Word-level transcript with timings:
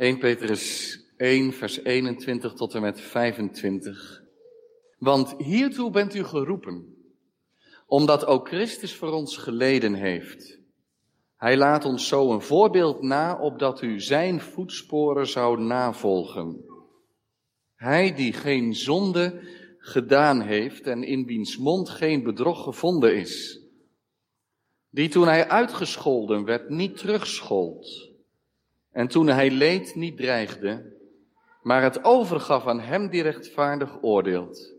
1 0.00 0.18
Petrus 0.18 0.98
1, 1.16 1.52
vers 1.52 1.84
21 1.84 2.52
tot 2.52 2.74
en 2.74 2.80
met 2.80 3.00
25. 3.00 4.22
Want 4.98 5.34
hiertoe 5.38 5.90
bent 5.90 6.14
u 6.14 6.24
geroepen, 6.24 6.96
omdat 7.86 8.26
ook 8.26 8.48
Christus 8.48 8.94
voor 8.94 9.12
ons 9.12 9.36
geleden 9.36 9.94
heeft. 9.94 10.58
Hij 11.36 11.56
laat 11.56 11.84
ons 11.84 12.08
zo 12.08 12.32
een 12.32 12.40
voorbeeld 12.40 13.02
na, 13.02 13.38
opdat 13.40 13.82
u 13.82 14.00
zijn 14.00 14.40
voetsporen 14.40 15.26
zou 15.26 15.60
navolgen. 15.60 16.64
Hij 17.74 18.14
die 18.14 18.32
geen 18.32 18.74
zonde 18.74 19.40
gedaan 19.78 20.40
heeft 20.40 20.86
en 20.86 21.02
in 21.02 21.26
wiens 21.26 21.56
mond 21.56 21.88
geen 21.88 22.22
bedrog 22.22 22.62
gevonden 22.62 23.16
is. 23.16 23.60
Die 24.90 25.08
toen 25.08 25.26
hij 25.26 25.48
uitgescholden 25.48 26.44
werd 26.44 26.68
niet 26.68 26.96
terugschold. 26.96 28.09
En 28.92 29.08
toen 29.08 29.26
hij 29.26 29.50
leed 29.50 29.94
niet 29.94 30.16
dreigde, 30.16 30.98
maar 31.62 31.82
het 31.82 32.04
overgaf 32.04 32.66
aan 32.66 32.80
hem 32.80 33.08
die 33.08 33.22
rechtvaardig 33.22 34.02
oordeelt. 34.02 34.74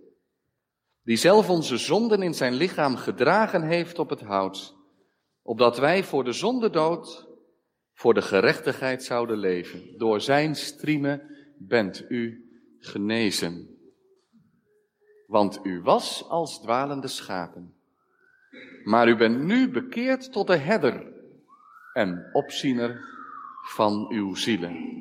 Die 1.04 1.18
zelf 1.18 1.50
onze 1.50 1.78
zonden 1.78 2.22
in 2.22 2.34
zijn 2.34 2.54
lichaam 2.54 2.96
gedragen 2.96 3.62
heeft 3.62 4.00
op 4.00 4.10
het 4.10 4.22
hout, 4.22 4.76
opdat 5.42 5.78
wij 5.78 6.04
voor 6.04 6.24
de 6.24 6.32
zonde 6.32 6.70
dood, 6.70 7.28
voor 7.94 8.14
de 8.14 8.22
gerechtigheid 8.22 9.04
zouden 9.04 9.38
leven. 9.38 9.98
Door 9.98 10.22
zijn 10.22 10.56
striemen 10.56 11.22
bent 11.58 12.06
u 12.10 12.50
genezen. 12.80 13.78
Want 15.28 15.60
u 15.64 15.82
was 15.82 16.30
als 16.30 16.62
dwalende 16.62 17.08
schapen. 17.08 17.76
Maar 18.84 19.08
u 19.08 19.16
bent 19.16 19.40
nu 19.40 19.72
bekeerd 19.72 20.32
tot 20.32 20.48
de 20.48 20.56
herder 20.56 21.14
en 21.94 22.30
opziener 22.34 23.10
van 23.62 24.08
uw 24.10 24.36
zielen. 24.36 25.00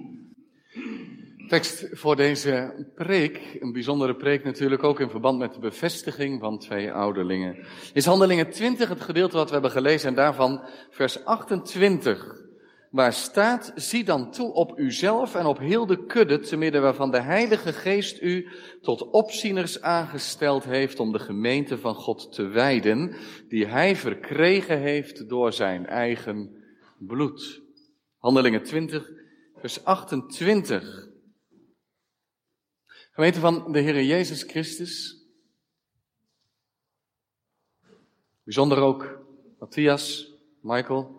Tekst 1.48 1.88
voor 1.92 2.16
deze 2.16 2.86
preek, 2.94 3.56
een 3.60 3.72
bijzondere 3.72 4.14
preek 4.14 4.44
natuurlijk 4.44 4.82
ook 4.82 5.00
in 5.00 5.10
verband 5.10 5.38
met 5.38 5.54
de 5.54 5.60
bevestiging 5.60 6.40
van 6.40 6.58
twee 6.58 6.92
ouderlingen, 6.92 7.56
is 7.92 8.06
Handelingen 8.06 8.50
20 8.50 8.88
het 8.88 9.00
gedeelte 9.00 9.36
wat 9.36 9.46
we 9.46 9.52
hebben 9.52 9.70
gelezen 9.70 10.08
en 10.08 10.14
daarvan 10.14 10.60
vers 10.90 11.24
28, 11.24 12.40
waar 12.90 13.12
staat, 13.12 13.72
zie 13.74 14.04
dan 14.04 14.30
toe 14.30 14.52
op 14.52 14.78
uzelf 14.78 15.34
en 15.34 15.46
op 15.46 15.58
heel 15.58 15.86
de 15.86 16.06
kudde, 16.06 16.38
te 16.38 16.56
midden 16.56 16.82
waarvan 16.82 17.10
de 17.10 17.20
Heilige 17.20 17.72
Geest 17.72 18.22
u 18.22 18.48
tot 18.82 19.10
opzieners 19.10 19.82
aangesteld 19.82 20.64
heeft 20.64 21.00
om 21.00 21.12
de 21.12 21.18
gemeente 21.18 21.78
van 21.78 21.94
God 21.94 22.32
te 22.32 22.46
wijden, 22.46 23.14
die 23.48 23.66
hij 23.66 23.96
verkregen 23.96 24.78
heeft 24.78 25.28
door 25.28 25.52
zijn 25.52 25.86
eigen 25.86 26.56
bloed. 26.98 27.68
Handelingen 28.20 28.62
20, 28.62 29.10
vers 29.56 29.84
28. 29.84 31.08
Gemeente 33.10 33.40
van 33.40 33.72
de 33.72 33.80
Heer 33.80 34.02
Jezus 34.02 34.42
Christus. 34.42 35.24
Bijzonder 38.42 38.78
ook 38.78 39.26
Matthias, 39.58 40.32
Michael. 40.60 41.18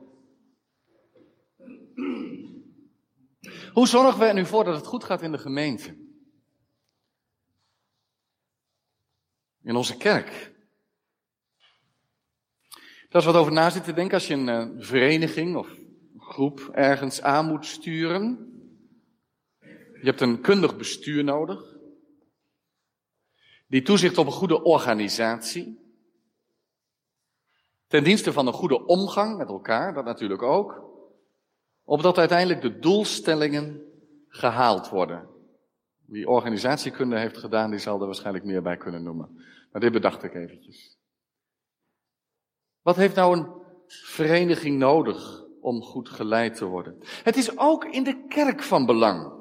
Hoe 3.73 3.87
zorgen 3.87 4.19
we 4.19 4.25
er 4.25 4.33
nu 4.33 4.45
voor 4.45 4.63
dat 4.63 4.75
het 4.75 4.85
goed 4.85 5.03
gaat 5.03 5.21
in 5.21 5.31
de 5.31 5.37
gemeente? 5.37 5.97
In 9.61 9.75
onze 9.75 9.97
kerk. 9.97 10.53
Dat 13.09 13.21
is 13.21 13.27
wat 13.27 13.35
over 13.35 13.51
na 13.51 13.69
zitten 13.69 13.89
te 13.89 13.99
denken 13.99 14.13
als 14.13 14.27
je 14.27 14.33
een 14.33 14.77
uh, 14.77 14.83
vereniging 14.83 15.55
of 15.55 15.80
groep 16.31 16.69
ergens 16.73 17.21
aan 17.21 17.45
moet 17.45 17.65
sturen. 17.65 18.49
Je 19.93 20.07
hebt 20.07 20.21
een 20.21 20.41
kundig 20.41 20.77
bestuur 20.77 21.23
nodig. 21.23 21.75
Die 23.67 23.81
toezicht 23.81 24.17
op 24.17 24.25
een 24.25 24.31
goede 24.31 24.63
organisatie. 24.63 25.79
Ten 27.87 28.03
dienste 28.03 28.33
van 28.33 28.47
een 28.47 28.53
goede 28.53 28.85
omgang 28.85 29.37
met 29.37 29.47
elkaar, 29.47 29.93
dat 29.93 30.05
natuurlijk 30.05 30.41
ook. 30.41 30.89
Opdat 31.83 32.17
uiteindelijk 32.17 32.61
de 32.61 32.79
doelstellingen 32.79 33.81
gehaald 34.27 34.89
worden. 34.89 35.29
Wie 36.05 36.27
organisatiekunde 36.27 37.19
heeft 37.19 37.37
gedaan, 37.37 37.69
die 37.69 37.79
zal 37.79 37.99
er 37.99 38.05
waarschijnlijk 38.05 38.45
meer 38.45 38.61
bij 38.61 38.77
kunnen 38.77 39.03
noemen. 39.03 39.43
Maar 39.71 39.81
dit 39.81 39.91
bedacht 39.91 40.23
ik 40.23 40.33
eventjes. 40.33 40.97
Wat 42.81 42.95
heeft 42.95 43.15
nou 43.15 43.37
een 43.37 43.47
vereniging 43.87 44.77
nodig 44.77 45.40
om 45.61 45.81
goed 45.81 46.09
geleid 46.09 46.55
te 46.55 46.65
worden? 46.65 46.97
Het 47.23 47.37
is 47.37 47.57
ook 47.57 47.85
in 47.85 48.03
de 48.03 48.25
kerk 48.27 48.63
van 48.63 48.85
belang. 48.85 49.33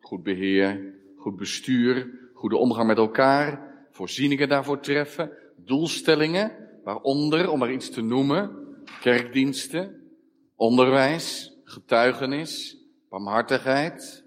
Goed 0.00 0.22
beheer, 0.22 0.94
goed 1.16 1.36
bestuur, 1.36 2.10
goede 2.34 2.56
omgang 2.56 2.86
met 2.86 2.98
elkaar, 2.98 3.70
voorzieningen 3.90 4.48
daarvoor 4.48 4.80
treffen, 4.80 5.32
doelstellingen, 5.56 6.52
waaronder, 6.84 7.50
om 7.50 7.62
er 7.62 7.70
iets 7.70 7.90
te 7.90 8.02
noemen, 8.02 8.56
kerkdiensten, 9.00 10.10
onderwijs, 10.54 11.58
getuigenis, 11.64 12.78
barmhartigheid. 13.08 14.24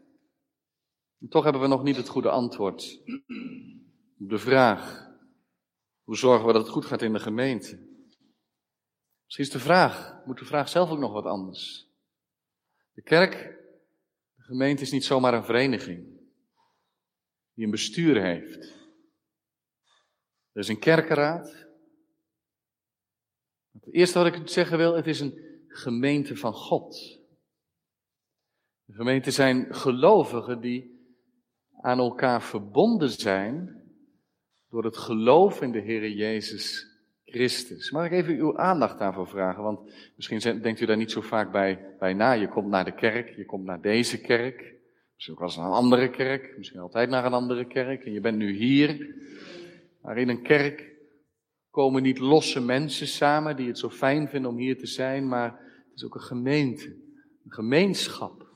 Toch 1.30 1.44
hebben 1.44 1.62
we 1.62 1.68
nog 1.68 1.84
niet 1.84 1.96
het 1.96 2.08
goede 2.08 2.30
antwoord 2.30 3.02
op 4.20 4.30
de 4.30 4.38
vraag, 4.38 5.12
hoe 6.04 6.18
zorgen 6.18 6.48
we 6.48 6.54
dat 6.54 6.62
het 6.62 6.72
goed 6.72 6.86
gaat 6.86 7.02
in 7.02 7.14
de 7.14 7.20
gemeente? 7.20 7.93
Misschien 9.36 9.56
is 9.56 9.62
de 9.62 9.70
vraag, 9.70 10.26
moet 10.26 10.40
de 10.40 10.46
vraag 10.46 10.70
zelf 10.70 10.90
ook 10.90 11.00
nog 11.00 11.12
wat 11.12 11.26
anders. 11.26 11.88
De 12.94 13.02
kerk, 13.02 13.32
de 14.36 14.44
gemeente 14.44 14.82
is 14.82 14.92
niet 14.92 15.06
zomaar 15.06 15.34
een 15.34 15.46
vereniging 15.46 16.06
die 17.54 17.66
een 17.66 17.72
bestuur 17.72 18.22
heeft. 18.22 18.56
Er 20.52 20.62
is 20.62 20.68
een 20.68 20.80
kerkenraad. 20.80 21.68
Het 23.72 23.94
eerste 23.94 24.20
wat 24.20 24.36
ik 24.36 24.48
zeggen 24.48 24.78
wil, 24.78 24.96
het 24.96 25.08
is 25.08 25.20
een 25.20 25.66
gemeente 25.68 26.36
van 26.36 26.54
God. 26.54 27.20
De 28.86 28.94
gemeente 28.94 29.32
zijn 29.32 29.76
gelovigen 29.76 30.62
die 30.62 31.08
aan 31.82 32.00
elkaar 32.00 32.42
verbonden 32.42 33.10
zijn 33.10 33.84
door 34.70 34.84
het 34.84 34.98
geloof 34.98 35.62
in 35.62 35.72
de 35.72 35.80
Heer 35.80 36.10
Jezus 36.10 36.93
Christus. 37.34 37.92
Mag 37.92 38.06
ik 38.06 38.12
even 38.12 38.36
uw 38.36 38.58
aandacht 38.58 39.00
daarvoor 39.00 39.28
vragen? 39.28 39.64
Want 39.64 39.80
misschien 40.16 40.62
denkt 40.62 40.80
u 40.80 40.86
daar 40.86 40.98
niet 40.98 41.12
zo 41.12 41.22
vaak 41.22 41.52
bij, 41.52 41.96
bij 42.00 42.14
na. 42.14 42.32
Je 42.32 42.48
komt 42.48 42.68
naar 42.68 42.86
de 42.86 42.94
kerk, 42.94 43.36
je 43.36 43.46
komt 43.46 43.66
naar 43.66 43.82
deze 43.82 44.22
kerk. 44.22 44.74
Misschien 45.14 45.34
ook 45.34 45.40
wel 45.40 45.48
eens 45.48 45.58
naar 45.58 45.66
een 45.66 45.72
andere 45.72 46.10
kerk, 46.10 46.54
misschien 46.58 46.80
altijd 46.80 47.10
naar 47.10 47.26
een 47.26 47.34
andere 47.34 47.68
kerk. 47.68 48.06
En 48.06 48.12
je 48.12 48.20
bent 48.20 48.38
nu 48.38 48.52
hier. 48.52 49.16
Maar 50.02 50.18
in 50.18 50.30
een 50.30 50.42
kerk 50.42 50.92
komen 51.70 52.04
niet 52.04 52.20
losse 52.20 52.62
mensen 52.62 53.08
samen 53.08 53.56
die 53.56 53.68
het 53.68 53.80
zo 53.80 53.90
fijn 53.90 54.30
vinden 54.30 54.52
om 54.52 54.58
hier 54.58 54.78
te 54.78 54.88
zijn, 54.88 55.28
maar 55.28 55.52
het 55.52 55.96
is 55.96 56.06
ook 56.06 56.16
een 56.16 56.22
gemeente, 56.22 56.86
een 57.46 57.54
gemeenschap, 57.54 58.48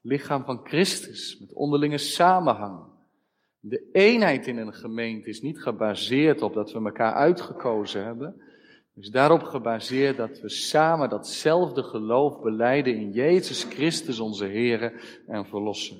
lichaam 0.00 0.44
van 0.44 0.60
Christus 0.64 1.38
met 1.40 1.52
onderlinge 1.52 1.98
samenhang. 1.98 2.89
De 3.60 3.88
eenheid 3.92 4.46
in 4.46 4.56
een 4.56 4.74
gemeente 4.74 5.28
is 5.28 5.40
niet 5.40 5.62
gebaseerd 5.62 6.42
op 6.42 6.54
dat 6.54 6.72
we 6.72 6.84
elkaar 6.84 7.14
uitgekozen 7.14 8.04
hebben. 8.04 8.34
Het 8.94 9.04
is 9.04 9.10
daarop 9.10 9.42
gebaseerd 9.42 10.16
dat 10.16 10.40
we 10.40 10.48
samen 10.48 11.08
datzelfde 11.08 11.82
geloof 11.82 12.40
beleiden 12.40 12.96
in 12.96 13.10
Jezus 13.10 13.64
Christus 13.64 14.20
onze 14.20 14.44
Heer 14.44 14.92
en 15.26 15.46
Verlosser. 15.46 15.96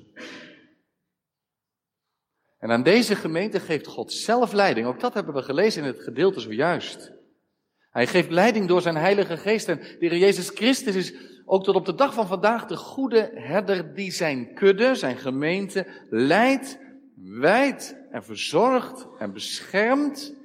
En 2.59 2.71
aan 2.71 2.83
deze 2.83 3.15
gemeente 3.15 3.59
geeft 3.59 3.87
God 3.87 4.11
zelf 4.11 4.51
leiding. 4.53 4.87
Ook 4.87 4.99
dat 4.99 5.13
hebben 5.13 5.33
we 5.33 5.41
gelezen 5.41 5.81
in 5.81 5.87
het 5.87 6.03
gedeelte 6.03 6.39
zojuist. 6.39 7.11
Hij 7.91 8.07
geeft 8.07 8.29
leiding 8.29 8.67
door 8.67 8.81
zijn 8.81 8.95
Heilige 8.95 9.37
Geest. 9.37 9.67
En 9.67 9.77
de 9.77 9.95
Heer 9.99 10.17
Jezus 10.17 10.49
Christus 10.49 10.95
is 10.95 11.13
ook 11.45 11.63
tot 11.63 11.75
op 11.75 11.85
de 11.85 11.95
dag 11.95 12.13
van 12.13 12.27
vandaag 12.27 12.65
de 12.65 12.77
goede 12.77 13.31
herder 13.33 13.93
die 13.93 14.11
zijn 14.11 14.53
kudde, 14.53 14.95
zijn 14.95 15.17
gemeente, 15.17 15.87
leidt, 16.09 16.79
wijdt 17.23 17.97
en 18.09 18.23
verzorgt 18.23 19.07
en 19.17 19.33
beschermt. 19.33 20.35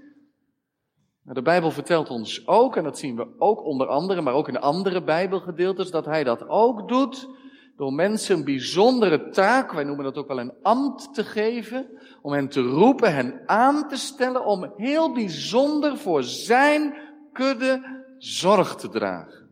De 1.22 1.42
Bijbel 1.42 1.70
vertelt 1.70 2.10
ons 2.10 2.46
ook, 2.46 2.76
en 2.76 2.84
dat 2.84 2.98
zien 2.98 3.16
we 3.16 3.26
ook 3.38 3.64
onder 3.64 3.86
andere, 3.86 4.20
maar 4.20 4.34
ook 4.34 4.48
in 4.48 4.58
andere 4.58 5.04
Bijbelgedeeltes, 5.04 5.90
dat 5.90 6.04
hij 6.04 6.24
dat 6.24 6.48
ook 6.48 6.88
doet 6.88 7.28
door 7.76 7.92
mensen 7.92 8.36
een 8.36 8.44
bijzondere 8.44 9.28
taak, 9.28 9.72
wij 9.72 9.84
noemen 9.84 10.04
dat 10.04 10.16
ook 10.16 10.28
wel 10.28 10.40
een 10.40 10.54
ambt 10.62 11.14
te 11.14 11.24
geven, 11.24 11.86
om 12.22 12.32
hen 12.32 12.48
te 12.48 12.60
roepen, 12.60 13.14
hen 13.14 13.42
aan 13.46 13.88
te 13.88 13.96
stellen 13.96 14.44
om 14.44 14.72
heel 14.76 15.12
bijzonder 15.12 15.98
voor 15.98 16.22
zijn 16.22 16.94
kudde 17.32 18.04
zorg 18.18 18.74
te 18.74 18.88
dragen. 18.88 19.50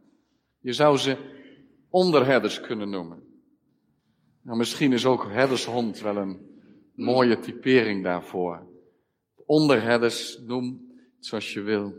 Je 0.60 0.72
zou 0.72 0.96
ze 0.96 1.16
onderherders 1.90 2.60
kunnen 2.60 2.90
noemen. 2.90 3.22
Nou, 4.42 4.58
misschien 4.58 4.92
is 4.92 5.06
ook 5.06 5.26
herdershond 5.30 6.00
wel 6.00 6.16
een 6.16 6.53
mooie 6.94 7.38
typering 7.38 8.05
daarvoor. 8.05 8.67
Onderherders, 9.46 10.38
noem 10.46 10.94
het 11.17 11.26
zoals 11.26 11.52
je 11.52 11.61
wil. 11.61 11.94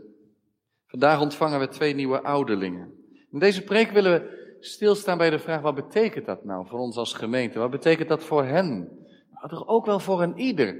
Vandaag 0.86 1.20
ontvangen 1.20 1.60
we 1.60 1.68
twee 1.68 1.94
nieuwe 1.94 2.22
ouderlingen. 2.22 2.94
In 3.32 3.38
deze 3.38 3.62
preek 3.62 3.90
willen 3.90 4.12
we 4.12 4.54
stilstaan 4.60 5.18
bij 5.18 5.30
de 5.30 5.38
vraag, 5.38 5.60
wat 5.60 5.74
betekent 5.74 6.26
dat 6.26 6.44
nou 6.44 6.66
voor 6.66 6.78
ons 6.78 6.96
als 6.96 7.12
gemeente? 7.12 7.58
Wat 7.58 7.70
betekent 7.70 8.08
dat 8.08 8.24
voor 8.24 8.44
hen? 8.44 8.88
Maar 9.30 9.48
toch 9.48 9.68
ook 9.68 9.86
wel 9.86 9.98
voor 9.98 10.22
een 10.22 10.38
ieder. 10.38 10.74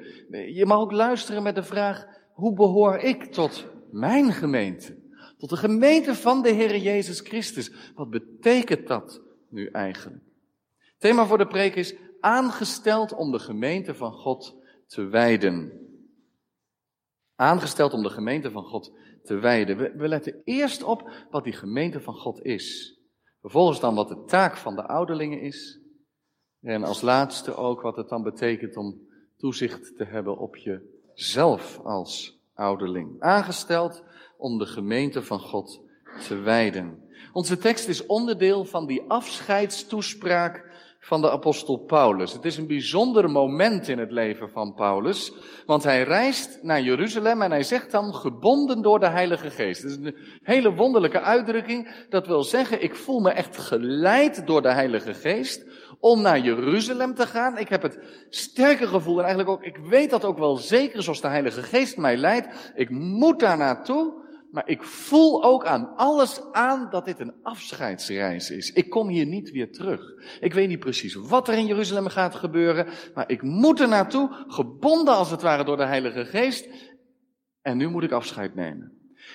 Je 0.55 0.67
mag 0.67 0.79
ook 0.79 0.93
luisteren 0.93 1.43
met 1.43 1.55
de 1.55 1.63
vraag, 1.63 2.07
hoe 2.33 2.55
behoor 2.55 2.97
ik 2.97 3.25
tot 3.25 3.67
mijn 3.91 4.33
gemeente? 4.33 4.97
Tot 5.39 5.51
de 5.51 5.57
gemeente 5.57 6.15
van 6.15 6.43
de 6.43 6.51
Heer 6.51 6.77
Jezus 6.77 7.21
Christus. 7.21 7.73
Wat 7.95 8.11
betekent 8.11 8.87
dat 8.87 9.21
nu 9.49 9.67
eigenlijk? 9.67 10.23
Thema 10.99 11.27
voor 11.27 11.39
de 11.39 11.47
preek 11.47 11.75
is 11.75 11.95
aangesteld 12.21 13.13
om 13.13 13.33
de 13.33 13.39
gemeente 13.39 13.95
van 13.95 14.13
God 14.13 14.57
te 14.87 15.05
wijden. 15.05 15.73
Aangesteld 17.35 17.93
om 17.93 18.03
de 18.03 18.11
gemeente 18.11 18.51
van 18.51 18.65
God 18.65 18.93
te 19.23 19.35
wijden. 19.35 19.77
We, 19.77 20.09
letten 20.09 20.41
eerst 20.45 20.83
op 20.83 21.27
wat 21.31 21.45
die 21.45 21.53
gemeente 21.53 22.01
van 22.01 22.15
God 22.15 22.43
is. 22.43 22.99
Vervolgens 23.41 23.81
dan 23.81 23.95
wat 23.95 24.09
de 24.09 24.25
taak 24.25 24.57
van 24.57 24.75
de 24.75 24.87
ouderlingen 24.87 25.41
is. 25.41 25.81
En 26.61 26.85
als 26.85 27.01
laatste 27.01 27.57
ook 27.57 27.81
wat 27.81 27.97
het 27.97 28.09
dan 28.09 28.23
betekent 28.23 28.77
om 28.77 29.01
toezicht 29.37 29.97
te 29.97 30.05
hebben 30.05 30.39
op 30.39 30.57
jezelf 30.57 31.79
als 31.79 32.41
ouderling. 32.55 33.21
Aangesteld 33.21 34.03
om 34.39 34.59
de 34.59 34.67
gemeente 34.67 35.23
van 35.23 35.41
God 35.41 35.81
te 36.27 36.35
wijden. 36.35 37.05
Onze 37.33 37.59
tekst 37.59 37.89
is 37.89 38.07
onderdeel 38.07 38.65
van 38.65 38.87
die 38.87 39.03
afscheidstoespraak 39.09 40.75
van 41.06 41.20
de 41.20 41.31
apostel 41.31 41.76
Paulus. 41.76 42.32
Het 42.32 42.44
is 42.44 42.56
een 42.56 42.67
bijzonder 42.67 43.31
moment 43.31 43.88
in 43.88 43.99
het 43.99 44.11
leven 44.11 44.50
van 44.50 44.75
Paulus, 44.75 45.32
want 45.67 45.85
hij 45.85 46.03
reist 46.03 46.58
naar 46.62 46.81
Jeruzalem 46.81 47.43
en 47.43 47.50
hij 47.50 47.62
zegt 47.62 47.91
dan 47.91 48.14
gebonden 48.14 48.82
door 48.82 49.00
de 49.00 49.08
Heilige 49.08 49.50
Geest. 49.50 49.82
Dat 49.82 49.91
is 49.91 49.97
een 49.97 50.17
hele 50.43 50.75
wonderlijke 50.75 51.20
uitdrukking. 51.20 52.06
Dat 52.08 52.26
wil 52.26 52.43
zeggen, 52.43 52.82
ik 52.82 52.94
voel 52.94 53.20
me 53.20 53.31
echt 53.31 53.58
geleid 53.58 54.47
door 54.47 54.62
de 54.62 54.73
Heilige 54.73 55.14
Geest 55.14 55.64
om 56.00 56.23
naar 56.23 56.38
Jeruzalem 56.38 57.14
te 57.14 57.26
gaan. 57.26 57.58
Ik 57.58 57.69
heb 57.69 57.82
het 57.82 57.99
sterke 58.29 58.87
gevoel 58.87 59.19
en 59.19 59.25
eigenlijk 59.25 59.50
ook, 59.50 59.62
ik 59.62 59.76
weet 59.76 60.11
dat 60.11 60.25
ook 60.25 60.38
wel 60.38 60.56
zeker 60.56 61.03
zoals 61.03 61.20
de 61.20 61.29
Heilige 61.29 61.62
Geest 61.62 61.97
mij 61.97 62.17
leidt. 62.17 62.73
Ik 62.75 62.91
moet 62.91 63.41
daar 63.41 63.56
naartoe. 63.56 64.25
Maar 64.56 64.69
ik 64.69 64.82
voel 64.82 65.44
ook 65.44 65.64
aan 65.64 65.97
alles 65.97 66.41
aan 66.53 66.88
dat 66.91 67.05
dit 67.05 67.20
een 67.20 67.35
afscheidsreis 67.43 68.50
is. 68.50 68.73
Ik 68.73 68.91
kom 68.91 69.08
hier 69.08 69.26
niet 69.26 69.50
weer 69.50 69.73
terug. 69.73 70.00
Ik 70.41 70.55
weet 70.55 70.69
niet 70.69 70.79
precies 70.79 71.14
wat 71.14 71.49
er 71.49 71.55
in 71.55 71.67
Jeruzalem 71.67 72.06
gaat 72.06 72.35
gebeuren, 72.35 72.87
maar 73.14 73.31
ik 73.31 73.43
moet 73.43 73.81
er 73.81 73.88
naartoe, 73.88 74.44
gebonden 74.47 75.14
als 75.14 75.31
het 75.31 75.43
ware 75.43 75.64
door 75.64 75.76
de 75.76 75.85
Heilige 75.85 76.25
Geest. 76.25 76.69
En 77.62 77.76
nu 77.76 77.88
moet 77.88 78.03
ik 78.03 78.12
afscheid 78.12 78.55
nemen. 78.55 78.93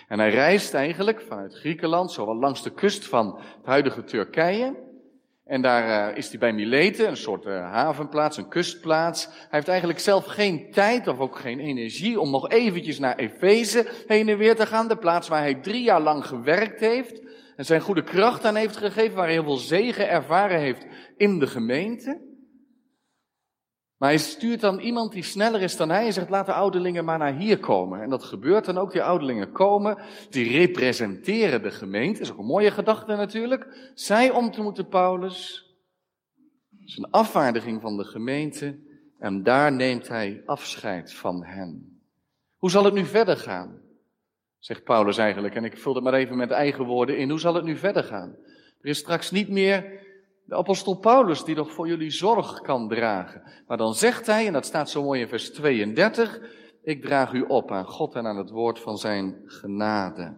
En 0.08 0.20
hij 0.20 0.30
reist 0.30 0.74
eigenlijk 0.74 1.22
vanuit 1.22 1.56
Griekenland, 1.56 2.12
zowel 2.12 2.36
langs 2.36 2.64
de 2.64 2.74
kust 2.74 3.06
van 3.06 3.40
het 3.58 3.66
huidige 3.66 4.04
Turkije, 4.04 4.91
en 5.52 5.62
daar 5.62 6.10
uh, 6.12 6.18
is 6.18 6.30
hij 6.30 6.40
bij 6.40 6.54
Mileten, 6.54 7.08
een 7.08 7.18
soort 7.18 7.46
uh, 7.46 7.72
havenplaats, 7.72 8.38
een 8.38 8.48
kustplaats. 8.48 9.26
Hij 9.26 9.48
heeft 9.50 9.68
eigenlijk 9.68 10.00
zelf 10.00 10.26
geen 10.26 10.72
tijd 10.72 11.08
of 11.08 11.20
ook 11.20 11.36
geen 11.36 11.60
energie 11.60 12.20
om 12.20 12.32
nog 12.32 12.50
eventjes 12.50 13.00
naar 13.00 13.16
Efeze 13.16 13.88
heen 14.08 14.30
en 14.30 14.38
weer 14.38 14.56
te 14.56 14.66
gaan. 14.66 14.88
De 14.88 14.96
plaats 14.96 15.28
waar 15.28 15.42
hij 15.42 15.56
drie 15.56 15.84
jaar 15.84 16.02
lang 16.02 16.26
gewerkt 16.26 16.80
heeft. 16.80 17.22
En 17.56 17.66
zijn 17.66 17.82
goede 17.82 18.04
kracht 18.04 18.46
aan 18.46 18.56
heeft 18.56 18.78
gegeven, 18.78 19.16
waar 19.16 19.26
hij 19.26 19.34
heel 19.34 19.44
veel 19.44 19.58
zegen 19.58 20.10
ervaren 20.10 20.60
heeft 20.60 20.86
in 21.18 21.40
de 21.40 21.48
gemeente. 21.48 22.20
Maar 24.02 24.10
hij 24.10 24.20
stuurt 24.20 24.60
dan 24.60 24.80
iemand 24.80 25.12
die 25.12 25.24
sneller 25.24 25.62
is 25.62 25.78
dan 25.78 25.90
hij 25.90 26.06
en 26.06 26.14
zegt, 26.14 26.30
laat 26.30 26.46
de 26.46 26.54
ouderlingen 26.54 27.06
maar 27.06 27.18
naar 27.18 27.36
hier 27.36 27.60
komen. 27.60 28.02
En 28.02 28.10
dat 28.10 28.24
gebeurt 28.24 28.66
dan 28.66 28.78
ook, 28.78 28.92
die 28.92 29.04
ouderlingen 29.04 29.52
komen, 29.52 29.98
die 30.30 30.52
representeren 30.52 31.64
de 31.64 31.72
gemeente. 31.72 32.20
Dat 32.20 32.28
is 32.28 32.32
ook 32.32 32.40
een 32.40 32.46
mooie 32.46 32.72
gedachte 32.72 33.16
natuurlijk. 33.16 33.92
Zij 33.94 34.32
ontmoeten 34.32 34.88
Paulus. 34.88 35.66
Dat 36.70 36.88
is 36.88 36.98
een 36.98 37.12
afvaardiging 37.12 37.82
van 37.82 37.98
de 37.98 38.04
gemeente. 38.04 38.80
En 39.20 39.44
daar 39.44 39.72
neemt 39.72 40.08
hij 40.08 40.42
afscheid 40.46 41.14
van 41.14 41.44
hen. 41.44 42.02
Hoe 42.58 42.70
zal 42.70 42.84
het 42.84 42.94
nu 42.94 43.06
verder 43.06 43.38
gaan? 43.38 43.82
Zegt 44.60 44.84
Paulus 44.84 45.18
eigenlijk. 45.18 45.56
En 45.56 45.64
ik 45.64 45.78
vul 45.78 45.96
het 45.96 46.04
maar 46.04 46.14
even 46.14 46.38
met 46.38 46.52
eigen 46.52 46.86
woorden 46.86 47.18
in. 47.18 47.30
Hoe 47.30 47.40
zal 47.40 47.56
het 47.56 47.64
nu 47.64 47.78
verder 47.78 48.04
gaan? 48.04 48.36
Er 48.82 48.90
is 48.90 48.98
straks 48.98 49.32
niet 49.32 49.50
meer 49.50 50.10
de 50.46 50.56
apostel 50.56 50.96
Paulus 50.96 51.44
die 51.44 51.56
nog 51.56 51.72
voor 51.72 51.88
jullie 51.88 52.12
zorg 52.12 52.62
kan 52.62 52.88
dragen. 52.88 53.44
Maar 53.68 53.78
dan 53.78 53.94
zegt 53.94 54.26
hij, 54.26 54.48
en 54.48 54.54
dat 54.54 54.66
staat 54.66 54.90
zo 54.90 55.04
mooi 55.04 55.22
in 55.22 55.28
vers 55.28 55.52
32, 55.52 56.42
ik 56.84 57.02
draag 57.02 57.34
u 57.34 57.42
op 57.42 57.72
aan 57.72 57.86
God 57.86 58.16
en 58.16 58.28
aan 58.28 58.38
het 58.38 58.50
woord 58.50 58.80
van 58.80 58.98
zijn 58.98 59.42
genade. 59.46 60.38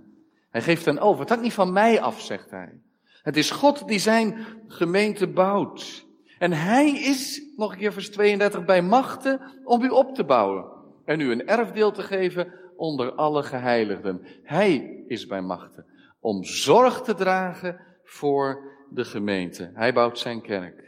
Hij 0.49 0.61
geeft 0.61 0.85
hen 0.85 0.99
over. 0.99 1.19
Het 1.19 1.29
hangt 1.29 1.43
niet 1.43 1.53
van 1.53 1.73
mij 1.73 2.01
af, 2.01 2.21
zegt 2.21 2.51
hij. 2.51 2.81
Het 3.21 3.37
is 3.37 3.51
God 3.51 3.87
die 3.87 3.99
zijn 3.99 4.45
gemeente 4.67 5.27
bouwt. 5.27 6.05
En 6.39 6.51
hij 6.51 6.91
is, 6.91 7.41
nog 7.57 7.71
een 7.71 7.77
keer 7.77 7.93
vers 7.93 8.09
32, 8.11 8.65
bij 8.65 8.81
machten 8.81 9.41
om 9.63 9.83
u 9.83 9.89
op 9.89 10.15
te 10.15 10.23
bouwen. 10.23 10.65
En 11.05 11.19
u 11.19 11.31
een 11.31 11.47
erfdeel 11.47 11.91
te 11.91 12.01
geven 12.01 12.53
onder 12.75 13.11
alle 13.11 13.43
geheiligden. 13.43 14.25
Hij 14.43 15.03
is 15.07 15.25
bij 15.25 15.41
machten 15.41 15.85
om 16.23 16.43
zorg 16.43 17.01
te 17.01 17.13
dragen 17.13 17.79
voor 18.03 18.71
de 18.93 19.05
gemeente. 19.05 19.71
Hij 19.73 19.93
bouwt 19.93 20.19
zijn 20.19 20.41
kerk. 20.41 20.83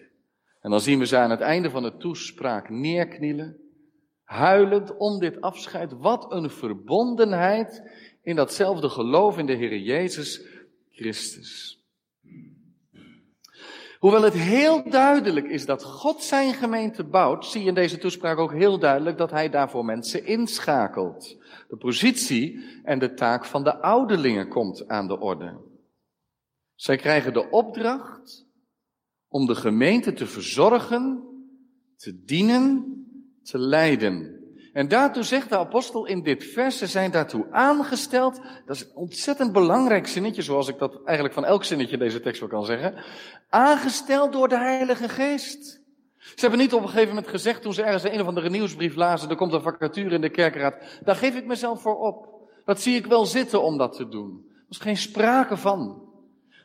En 0.62 0.72
dan 0.72 0.82
zien 0.82 1.00
we 1.00 1.06
ze 1.06 1.18
aan 1.18 1.30
het 1.30 1.42
einde 1.42 1.70
van 1.70 1.84
de 1.84 1.98
toespraak 1.98 2.70
neerknielen, 2.70 3.58
huilend 4.24 4.98
om 4.98 5.20
dit 5.20 5.42
afscheid. 5.42 5.92
Wat 5.92 6.32
een 6.32 6.50
verbondenheid 6.50 7.84
in 8.22 8.36
datzelfde 8.36 8.90
geloof 8.90 9.38
in 9.38 9.46
de 9.46 9.54
Heer 9.54 9.78
Jezus 9.78 10.46
Christus. 10.92 11.80
Hoewel 14.00 14.22
het 14.22 14.34
heel 14.34 14.90
duidelijk 14.90 15.48
is 15.48 15.66
dat 15.66 15.84
God 15.84 16.24
zijn 16.24 16.54
gemeente 16.54 17.04
bouwt, 17.04 17.46
zie 17.46 17.62
je 17.62 17.68
in 17.68 17.74
deze 17.74 17.98
toespraak 17.98 18.38
ook 18.38 18.54
heel 18.54 18.80
duidelijk 18.80 19.18
dat 19.18 19.32
hij 19.32 19.50
daarvoor 19.50 19.86
mensen 19.86 20.26
inschakelt. 20.26 21.38
De 21.68 21.78
positie 21.78 22.66
en 22.84 23.00
de 23.00 23.14
taak 23.14 23.46
van 23.46 23.64
de 23.64 23.82
ouderlingen 23.82 24.48
komt 24.48 24.88
aan 24.88 25.08
de 25.08 25.20
orde. 25.20 25.54
Zij 26.76 26.98
krijgen 26.98 27.34
de 27.34 27.50
opdracht 27.50 28.46
om 29.28 29.46
de 29.46 29.56
gemeente 29.56 30.14
te 30.14 30.26
verzorgen, 30.26 31.24
te 31.98 32.24
dienen, 32.24 32.86
te 33.44 33.58
leiden. 33.58 34.40
En 34.74 34.88
daartoe 34.88 35.24
zegt 35.24 35.50
de 35.50 35.58
apostel 35.58 36.06
in 36.06 36.24
dit 36.24 36.44
vers, 36.44 36.78
ze 36.78 36.88
zijn 36.88 37.12
daartoe 37.12 37.48
aangesteld. 37.52 38.42
Dat 38.66 38.76
is 38.76 38.82
een 38.82 38.96
ontzettend 38.96 39.52
belangrijk 39.52 40.08
zinnetje, 40.08 40.42
zoals 40.42 40.68
ik 40.68 40.78
dat 40.78 41.04
eigenlijk 41.04 41.34
van 41.34 41.46
elk 41.46 41.64
zinnetje 41.64 41.98
deze 41.98 42.22
tekst 42.22 42.40
wel 42.40 42.50
kan 42.50 42.66
zeggen. 42.66 43.04
Aangesteld 43.50 44.34
door 44.34 44.50
de 44.50 44.58
Heilige 44.58 45.10
Geest. 45.10 45.84
Ze 46.18 46.42
hebben 46.42 46.60
niet 46.60 46.74
op 46.74 46.82
een 46.82 46.90
gegeven 46.90 47.10
moment 47.10 47.28
gezegd, 47.28 47.62
toen 47.62 47.74
ze 47.74 47.84
ergens 47.84 48.04
een 48.04 48.22
of 48.22 48.28
andere 48.28 48.50
nieuwsbrief 48.50 48.96
lazen, 48.96 49.30
er 49.30 49.36
komt 49.36 49.54
een 49.54 49.62
vacature 49.62 50.16
in 50.16 50.22
de 50.22 50.30
kerkraad. 50.30 50.76
Daar 51.04 51.16
geef 51.16 51.36
ik 51.36 51.46
mezelf 51.46 51.82
voor 51.82 51.98
op. 51.98 52.28
Dat 52.66 52.82
zie 52.82 52.96
ik 52.96 53.06
wel 53.06 53.26
zitten 53.26 53.64
om 53.64 53.78
dat 53.78 53.96
te 53.96 54.08
doen. 54.08 54.46
Er 54.50 54.66
was 54.68 54.78
geen 54.78 54.98
sprake 54.98 55.58
van. 55.58 56.05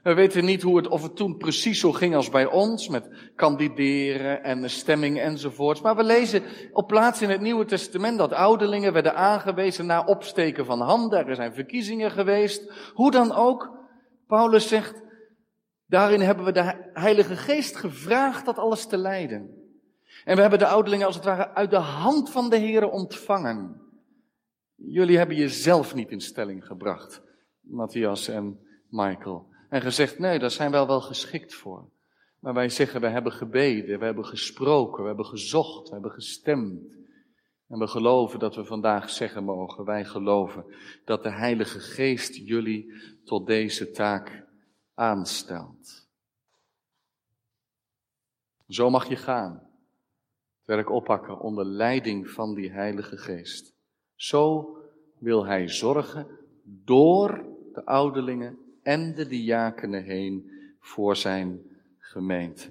We 0.02 0.14
weten 0.14 0.44
niet 0.44 0.62
hoe 0.62 0.76
het, 0.76 0.88
of 0.88 1.02
het 1.02 1.16
toen 1.16 1.36
precies 1.36 1.80
zo 1.80 1.92
ging 1.92 2.14
als 2.14 2.30
bij 2.30 2.46
ons, 2.46 2.88
met 2.88 3.08
kandideren 3.34 4.42
en 4.42 4.70
stemming 4.70 5.18
enzovoorts. 5.18 5.80
Maar 5.80 5.96
we 5.96 6.02
lezen 6.02 6.42
op 6.72 6.86
plaats 6.86 7.22
in 7.22 7.30
het 7.30 7.40
Nieuwe 7.40 7.64
Testament 7.64 8.18
dat 8.18 8.32
ouderlingen 8.32 8.92
werden 8.92 9.14
aangewezen 9.14 9.86
na 9.86 10.04
opsteken 10.04 10.64
van 10.66 10.80
handen. 10.80 11.26
Er 11.26 11.34
zijn 11.34 11.54
verkiezingen 11.54 12.10
geweest. 12.10 12.72
Hoe 12.94 13.10
dan 13.10 13.32
ook, 13.32 13.78
Paulus 14.26 14.68
zegt, 14.68 15.02
daarin 15.86 16.20
hebben 16.20 16.44
we 16.44 16.52
de 16.52 16.90
Heilige 16.92 17.36
Geest 17.36 17.76
gevraagd 17.76 18.44
dat 18.44 18.58
alles 18.58 18.86
te 18.86 18.96
leiden. 18.96 19.58
En 20.24 20.34
we 20.34 20.40
hebben 20.40 20.58
de 20.58 20.66
ouderlingen 20.66 21.06
als 21.06 21.14
het 21.16 21.24
ware 21.24 21.54
uit 21.54 21.70
de 21.70 21.76
hand 21.76 22.30
van 22.30 22.50
de 22.50 22.56
Heer 22.56 22.90
ontvangen. 22.90 23.80
Jullie 24.74 25.18
hebben 25.18 25.36
jezelf 25.36 25.94
niet 25.94 26.10
in 26.10 26.20
stelling 26.20 26.66
gebracht, 26.66 27.22
Matthias 27.60 28.28
en 28.28 28.58
Michael. 28.88 29.49
En 29.70 29.80
gezegd, 29.80 30.18
nee, 30.18 30.38
daar 30.38 30.50
zijn 30.50 30.70
wij 30.70 30.86
wel 30.86 31.00
geschikt 31.00 31.54
voor. 31.54 31.90
Maar 32.38 32.54
wij 32.54 32.68
zeggen, 32.68 33.00
we 33.00 33.08
hebben 33.08 33.32
gebeden, 33.32 33.98
we 33.98 34.04
hebben 34.04 34.26
gesproken, 34.26 35.02
we 35.02 35.08
hebben 35.08 35.26
gezocht, 35.26 35.86
we 35.86 35.92
hebben 35.92 36.10
gestemd. 36.10 36.98
En 37.68 37.78
we 37.78 37.86
geloven 37.86 38.38
dat 38.38 38.54
we 38.54 38.64
vandaag 38.64 39.10
zeggen 39.10 39.44
mogen, 39.44 39.84
wij 39.84 40.04
geloven 40.04 40.64
dat 41.04 41.22
de 41.22 41.30
Heilige 41.30 41.80
Geest 41.80 42.36
jullie 42.36 42.92
tot 43.24 43.46
deze 43.46 43.90
taak 43.90 44.46
aanstelt. 44.94 46.08
Zo 48.68 48.90
mag 48.90 49.08
je 49.08 49.16
gaan. 49.16 49.52
Het 49.52 50.66
werk 50.76 50.90
oppakken 50.90 51.40
onder 51.40 51.64
leiding 51.64 52.30
van 52.30 52.54
die 52.54 52.70
Heilige 52.70 53.16
Geest. 53.16 53.74
Zo 54.14 54.76
wil 55.18 55.46
Hij 55.46 55.68
zorgen 55.68 56.26
door 56.64 57.46
de 57.72 57.84
ouderlingen 57.84 58.69
en 58.90 59.14
de 59.14 59.26
diakenen 59.26 60.02
heen 60.02 60.50
voor 60.80 61.16
zijn 61.16 61.60
gemeente. 61.98 62.68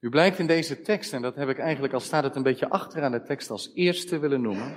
U 0.00 0.08
blijkt 0.08 0.38
in 0.38 0.46
deze 0.46 0.80
tekst, 0.80 1.12
en 1.12 1.22
dat 1.22 1.34
heb 1.34 1.48
ik 1.48 1.58
eigenlijk 1.58 1.94
al 1.94 2.00
staat 2.00 2.24
het 2.24 2.36
een 2.36 2.42
beetje 2.42 2.68
achteraan 2.68 3.12
de 3.12 3.22
tekst 3.22 3.50
als 3.50 3.70
eerste 3.74 4.18
willen 4.18 4.40
noemen, 4.40 4.76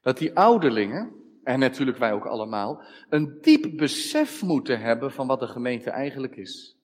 dat 0.00 0.18
die 0.18 0.36
ouderlingen, 0.36 1.12
en 1.44 1.58
natuurlijk 1.58 1.98
wij 1.98 2.12
ook 2.12 2.24
allemaal, 2.24 2.82
een 3.08 3.38
diep 3.40 3.76
besef 3.76 4.42
moeten 4.42 4.80
hebben 4.80 5.12
van 5.12 5.26
wat 5.26 5.40
de 5.40 5.48
gemeente 5.48 5.90
eigenlijk 5.90 6.36
is. 6.36 6.76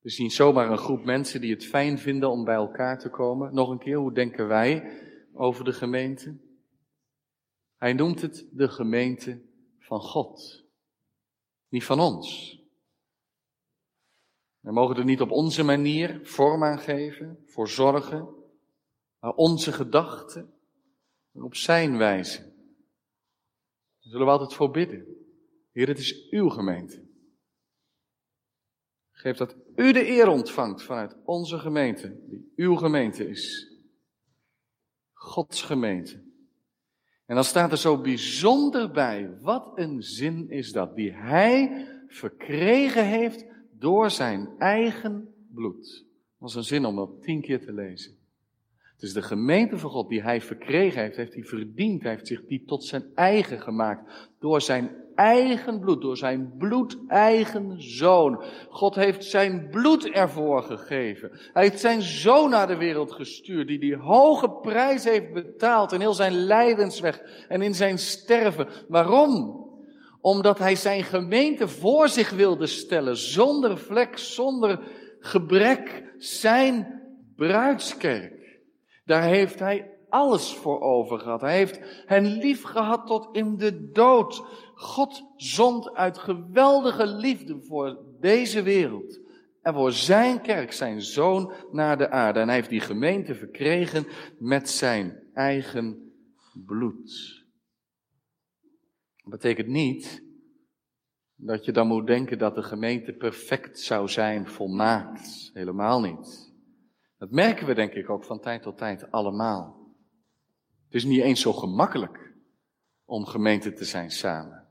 We 0.00 0.10
zien 0.10 0.30
zomaar 0.30 0.70
een 0.70 0.78
groep 0.78 1.04
mensen 1.04 1.40
die 1.40 1.52
het 1.52 1.66
fijn 1.66 1.98
vinden 1.98 2.30
om 2.30 2.44
bij 2.44 2.54
elkaar 2.54 2.98
te 2.98 3.08
komen. 3.08 3.54
Nog 3.54 3.70
een 3.70 3.78
keer, 3.78 3.96
hoe 3.96 4.14
denken 4.14 4.48
wij 4.48 5.00
over 5.32 5.64
de 5.64 5.72
gemeente? 5.72 6.36
Hij 7.76 7.92
noemt 7.92 8.22
het 8.22 8.46
de 8.50 8.68
gemeente 8.68 9.40
van 9.78 10.00
God, 10.00 10.66
niet 11.68 11.84
van 11.84 12.00
ons. 12.00 12.56
We 14.60 14.72
mogen 14.72 14.96
er 14.96 15.04
niet 15.04 15.20
op 15.20 15.30
onze 15.30 15.62
manier 15.62 16.20
vorm 16.26 16.64
aan 16.64 16.78
geven, 16.78 17.42
voor 17.46 17.68
zorgen, 17.68 18.28
maar 19.18 19.34
onze 19.34 19.72
gedachten 19.72 20.52
op 21.32 21.54
zijn 21.54 21.96
wijze. 21.96 22.40
Daar 22.40 24.12
zullen 24.12 24.26
we 24.26 24.32
altijd 24.32 24.54
voor 24.54 24.70
bidden. 24.70 25.06
Heer, 25.72 25.88
het 25.88 25.98
is 25.98 26.30
uw 26.30 26.48
gemeente. 26.48 27.06
Geef 29.10 29.36
dat 29.36 29.56
u 29.76 29.92
de 29.92 30.08
eer 30.08 30.28
ontvangt 30.28 30.82
vanuit 30.82 31.16
onze 31.24 31.58
gemeente, 31.58 32.24
die 32.26 32.52
uw 32.56 32.76
gemeente 32.76 33.28
is. 33.28 33.72
Gods 35.12 35.62
gemeente. 35.62 36.27
En 37.28 37.34
dan 37.34 37.44
staat 37.44 37.70
er 37.70 37.78
zo 37.78 38.00
bijzonder 38.00 38.90
bij, 38.90 39.38
wat 39.40 39.72
een 39.74 40.02
zin 40.02 40.50
is 40.50 40.72
dat, 40.72 40.96
die 40.96 41.12
hij 41.12 41.86
verkregen 42.06 43.06
heeft 43.06 43.44
door 43.72 44.10
zijn 44.10 44.48
eigen 44.58 45.34
bloed. 45.54 46.04
Dat 46.06 46.38
was 46.38 46.54
een 46.54 46.62
zin 46.62 46.84
om 46.84 46.96
dat 46.96 47.22
tien 47.22 47.40
keer 47.40 47.60
te 47.60 47.72
lezen. 47.72 48.17
Het 48.98 49.06
is 49.06 49.14
de 49.14 49.22
gemeente 49.22 49.78
van 49.78 49.90
God 49.90 50.08
die 50.08 50.22
hij 50.22 50.40
verkregen 50.40 51.02
heeft, 51.02 51.16
heeft 51.16 51.34
hij 51.34 51.42
verdiend, 51.42 52.02
heeft 52.02 52.26
zich 52.26 52.44
die 52.46 52.64
tot 52.66 52.84
zijn 52.84 53.04
eigen 53.14 53.60
gemaakt. 53.60 54.30
Door 54.38 54.60
zijn 54.60 54.90
eigen 55.14 55.80
bloed, 55.80 56.00
door 56.00 56.16
zijn 56.16 56.52
bloedeigen 56.58 57.82
zoon. 57.82 58.42
God 58.68 58.94
heeft 58.94 59.24
zijn 59.24 59.68
bloed 59.70 60.10
ervoor 60.10 60.62
gegeven. 60.62 61.30
Hij 61.52 61.62
heeft 61.62 61.80
zijn 61.80 62.02
zoon 62.02 62.50
naar 62.50 62.66
de 62.66 62.76
wereld 62.76 63.12
gestuurd, 63.12 63.66
die 63.68 63.78
die 63.78 63.96
hoge 63.96 64.50
prijs 64.50 65.04
heeft 65.04 65.32
betaald 65.32 65.92
in 65.92 66.00
heel 66.00 66.14
zijn 66.14 66.32
lijdensweg 66.32 67.20
en 67.48 67.62
in 67.62 67.74
zijn 67.74 67.98
sterven. 67.98 68.68
Waarom? 68.88 69.66
Omdat 70.20 70.58
hij 70.58 70.76
zijn 70.76 71.04
gemeente 71.04 71.68
voor 71.68 72.08
zich 72.08 72.30
wilde 72.30 72.66
stellen, 72.66 73.16
zonder 73.16 73.78
vlek, 73.78 74.18
zonder 74.18 74.80
gebrek, 75.20 76.04
zijn 76.16 77.02
bruidskerk. 77.36 78.37
Daar 79.08 79.22
heeft 79.22 79.58
hij 79.58 79.98
alles 80.08 80.54
voor 80.54 80.80
over 80.80 81.18
gehad. 81.18 81.40
Hij 81.40 81.56
heeft 81.56 82.04
hen 82.06 82.26
lief 82.26 82.62
gehad 82.62 83.06
tot 83.06 83.28
in 83.32 83.56
de 83.56 83.90
dood. 83.90 84.42
God 84.74 85.24
zond 85.36 85.94
uit 85.94 86.18
geweldige 86.18 87.06
liefde 87.06 87.60
voor 87.60 87.98
deze 88.20 88.62
wereld 88.62 89.20
en 89.62 89.74
voor 89.74 89.92
zijn 89.92 90.42
kerk, 90.42 90.72
zijn 90.72 91.02
zoon, 91.02 91.52
naar 91.72 91.98
de 91.98 92.10
aarde. 92.10 92.40
En 92.40 92.46
hij 92.46 92.56
heeft 92.56 92.68
die 92.68 92.80
gemeente 92.80 93.34
verkregen 93.34 94.06
met 94.38 94.70
zijn 94.70 95.22
eigen 95.32 96.12
bloed. 96.66 97.44
Dat 99.16 99.30
betekent 99.30 99.68
niet 99.68 100.22
dat 101.34 101.64
je 101.64 101.72
dan 101.72 101.86
moet 101.86 102.06
denken 102.06 102.38
dat 102.38 102.54
de 102.54 102.62
gemeente 102.62 103.12
perfect 103.12 103.80
zou 103.80 104.08
zijn, 104.08 104.48
volmaakt. 104.48 105.50
Helemaal 105.52 106.00
niet. 106.00 106.47
Dat 107.18 107.30
merken 107.30 107.66
we 107.66 107.74
denk 107.74 107.92
ik 107.92 108.10
ook 108.10 108.24
van 108.24 108.40
tijd 108.40 108.62
tot 108.62 108.78
tijd 108.78 109.10
allemaal. 109.10 109.78
Het 110.84 110.94
is 110.94 111.04
niet 111.04 111.22
eens 111.22 111.40
zo 111.40 111.52
gemakkelijk 111.52 112.32
om 113.04 113.26
gemeente 113.26 113.72
te 113.72 113.84
zijn 113.84 114.10
samen. 114.10 114.66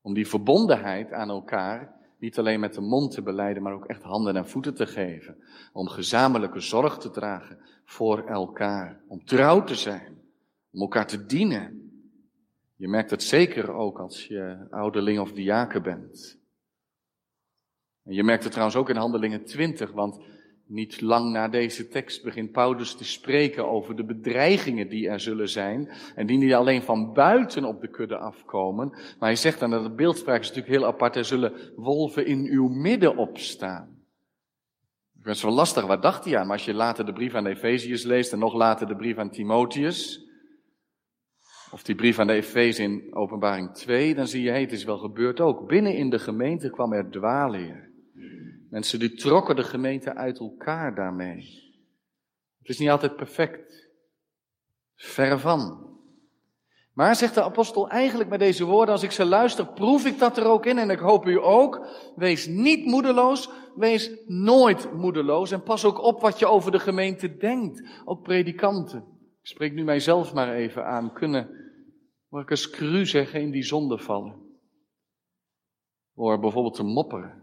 Om 0.00 0.14
die 0.14 0.28
verbondenheid 0.28 1.12
aan 1.12 1.28
elkaar 1.28 2.00
niet 2.18 2.38
alleen 2.38 2.60
met 2.60 2.74
de 2.74 2.80
mond 2.80 3.10
te 3.10 3.22
beleiden, 3.22 3.62
maar 3.62 3.72
ook 3.72 3.86
echt 3.86 4.02
handen 4.02 4.36
en 4.36 4.48
voeten 4.48 4.74
te 4.74 4.86
geven. 4.86 5.42
Om 5.72 5.88
gezamenlijke 5.88 6.60
zorg 6.60 6.98
te 6.98 7.10
dragen 7.10 7.58
voor 7.84 8.26
elkaar. 8.26 9.00
Om 9.08 9.24
trouw 9.24 9.64
te 9.64 9.74
zijn. 9.74 10.20
Om 10.70 10.80
elkaar 10.80 11.06
te 11.06 11.26
dienen. 11.26 11.90
Je 12.76 12.88
merkt 12.88 13.10
het 13.10 13.22
zeker 13.22 13.72
ook 13.72 13.98
als 13.98 14.26
je 14.26 14.66
ouderling 14.70 15.20
of 15.20 15.32
diaken 15.32 15.82
bent. 15.82 16.38
En 18.02 18.14
je 18.14 18.24
merkt 18.24 18.42
het 18.42 18.52
trouwens 18.52 18.78
ook 18.78 18.88
in 18.88 18.96
Handelingen 18.96 19.44
20, 19.44 19.92
want 19.92 20.20
niet 20.72 21.00
lang 21.00 21.32
na 21.32 21.48
deze 21.48 21.88
tekst 21.88 22.22
begint 22.22 22.52
Paulus 22.52 22.94
te 22.94 23.04
spreken 23.04 23.68
over 23.68 23.96
de 23.96 24.04
bedreigingen 24.04 24.88
die 24.88 25.08
er 25.08 25.20
zullen 25.20 25.48
zijn. 25.48 25.90
En 26.14 26.26
die 26.26 26.38
niet 26.38 26.52
alleen 26.52 26.82
van 26.82 27.12
buiten 27.12 27.64
op 27.64 27.80
de 27.80 27.88
kudde 27.88 28.16
afkomen. 28.16 28.88
Maar 28.90 29.28
hij 29.28 29.36
zegt 29.36 29.60
dan 29.60 29.70
dat 29.70 29.82
de 29.82 29.94
beeldspraak 29.94 30.40
is 30.40 30.48
natuurlijk 30.48 30.74
heel 30.74 30.86
apart. 30.86 31.16
Er 31.16 31.24
zullen 31.24 31.52
wolven 31.76 32.26
in 32.26 32.46
uw 32.50 32.68
midden 32.68 33.16
opstaan. 33.16 34.00
Dat 35.12 35.34
is 35.34 35.42
wel 35.42 35.52
lastig, 35.52 35.86
wat 35.86 36.02
dacht 36.02 36.24
hij 36.24 36.38
aan? 36.38 36.46
Maar 36.46 36.56
als 36.56 36.64
je 36.64 36.74
later 36.74 37.06
de 37.06 37.12
brief 37.12 37.34
aan 37.34 37.44
de 37.44 37.50
Efeziërs 37.50 38.02
leest 38.02 38.32
en 38.32 38.38
nog 38.38 38.54
later 38.54 38.86
de 38.86 38.96
brief 38.96 39.16
aan 39.16 39.30
Timotheus. 39.30 40.26
Of 41.72 41.82
die 41.82 41.94
brief 41.94 42.18
aan 42.18 42.26
de 42.26 42.32
Efeze 42.32 42.82
in 42.82 43.14
openbaring 43.14 43.74
2, 43.74 44.14
dan 44.14 44.26
zie 44.26 44.42
je, 44.42 44.50
het 44.50 44.72
is 44.72 44.84
wel 44.84 44.98
gebeurd 44.98 45.40
ook. 45.40 45.68
Binnen 45.68 45.96
in 45.96 46.10
de 46.10 46.18
gemeente 46.18 46.70
kwam 46.70 46.92
er 46.92 47.10
dwaalleer. 47.10 47.91
Mensen 48.72 48.98
die 48.98 49.14
trokken 49.14 49.56
de 49.56 49.64
gemeente 49.64 50.14
uit 50.14 50.38
elkaar 50.38 50.94
daarmee. 50.94 51.36
Het 52.58 52.68
is 52.68 52.78
niet 52.78 52.90
altijd 52.90 53.16
perfect. 53.16 53.90
Ver 54.94 55.38
van. 55.38 55.90
Maar 56.92 57.16
zegt 57.16 57.34
de 57.34 57.42
apostel 57.42 57.88
eigenlijk 57.88 58.30
met 58.30 58.38
deze 58.38 58.64
woorden, 58.64 58.94
als 58.94 59.02
ik 59.02 59.10
ze 59.10 59.24
luister, 59.24 59.66
proef 59.66 60.06
ik 60.06 60.18
dat 60.18 60.36
er 60.36 60.46
ook 60.46 60.66
in 60.66 60.78
en 60.78 60.90
ik 60.90 60.98
hoop 60.98 61.26
u 61.26 61.38
ook. 61.38 61.86
Wees 62.16 62.46
niet 62.46 62.84
moedeloos, 62.84 63.50
wees 63.76 64.10
nooit 64.26 64.92
moedeloos 64.92 65.50
en 65.50 65.62
pas 65.62 65.84
ook 65.84 66.02
op 66.02 66.20
wat 66.20 66.38
je 66.38 66.46
over 66.46 66.72
de 66.72 66.80
gemeente 66.80 67.36
denkt. 67.36 67.88
Ook 68.04 68.22
predikanten. 68.22 68.98
Ik 69.40 69.46
spreek 69.46 69.72
nu 69.72 69.84
mijzelf 69.84 70.34
maar 70.34 70.54
even 70.54 70.86
aan, 70.86 71.12
kunnen, 71.12 71.50
mag 72.28 72.42
ik 72.42 72.50
eens 72.50 72.70
cru 72.70 73.06
zeggen, 73.06 73.40
in 73.40 73.50
die 73.50 73.64
zonde 73.64 73.98
vallen. 73.98 74.40
Door 76.14 76.38
bijvoorbeeld 76.38 76.74
te 76.74 76.82
mopperen 76.82 77.41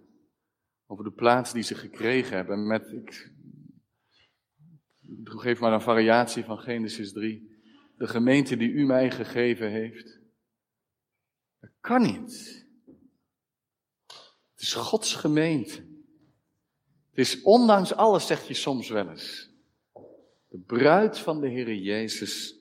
over 0.91 1.03
de 1.03 1.12
plaats 1.12 1.53
die 1.53 1.63
ze 1.63 1.75
gekregen 1.75 2.36
hebben. 2.36 2.67
Met, 2.67 2.91
ik, 2.91 3.31
geef 5.24 5.60
maar 5.60 5.74
een 5.74 5.81
variatie 5.81 6.43
van 6.43 6.60
Genesis 6.60 7.13
3. 7.13 7.62
De 7.98 8.08
gemeente 8.08 8.58
die 8.58 8.69
u 8.69 8.86
mij 8.86 9.12
gegeven 9.12 9.72
heeft. 9.72 10.19
Dat 11.60 11.69
kan 11.79 12.01
niet. 12.01 12.67
Het 14.51 14.62
is 14.62 14.74
Gods 14.74 15.15
gemeente. 15.15 15.75
Het 17.10 17.17
is 17.27 17.41
ondanks 17.41 17.93
alles, 17.93 18.27
zeg 18.27 18.48
je 18.48 18.53
soms 18.53 18.89
wel 18.89 19.10
eens. 19.10 19.50
De 20.48 20.60
bruid 20.60 21.19
van 21.19 21.41
de 21.41 21.48
Heer 21.48 21.75
Jezus 21.75 22.60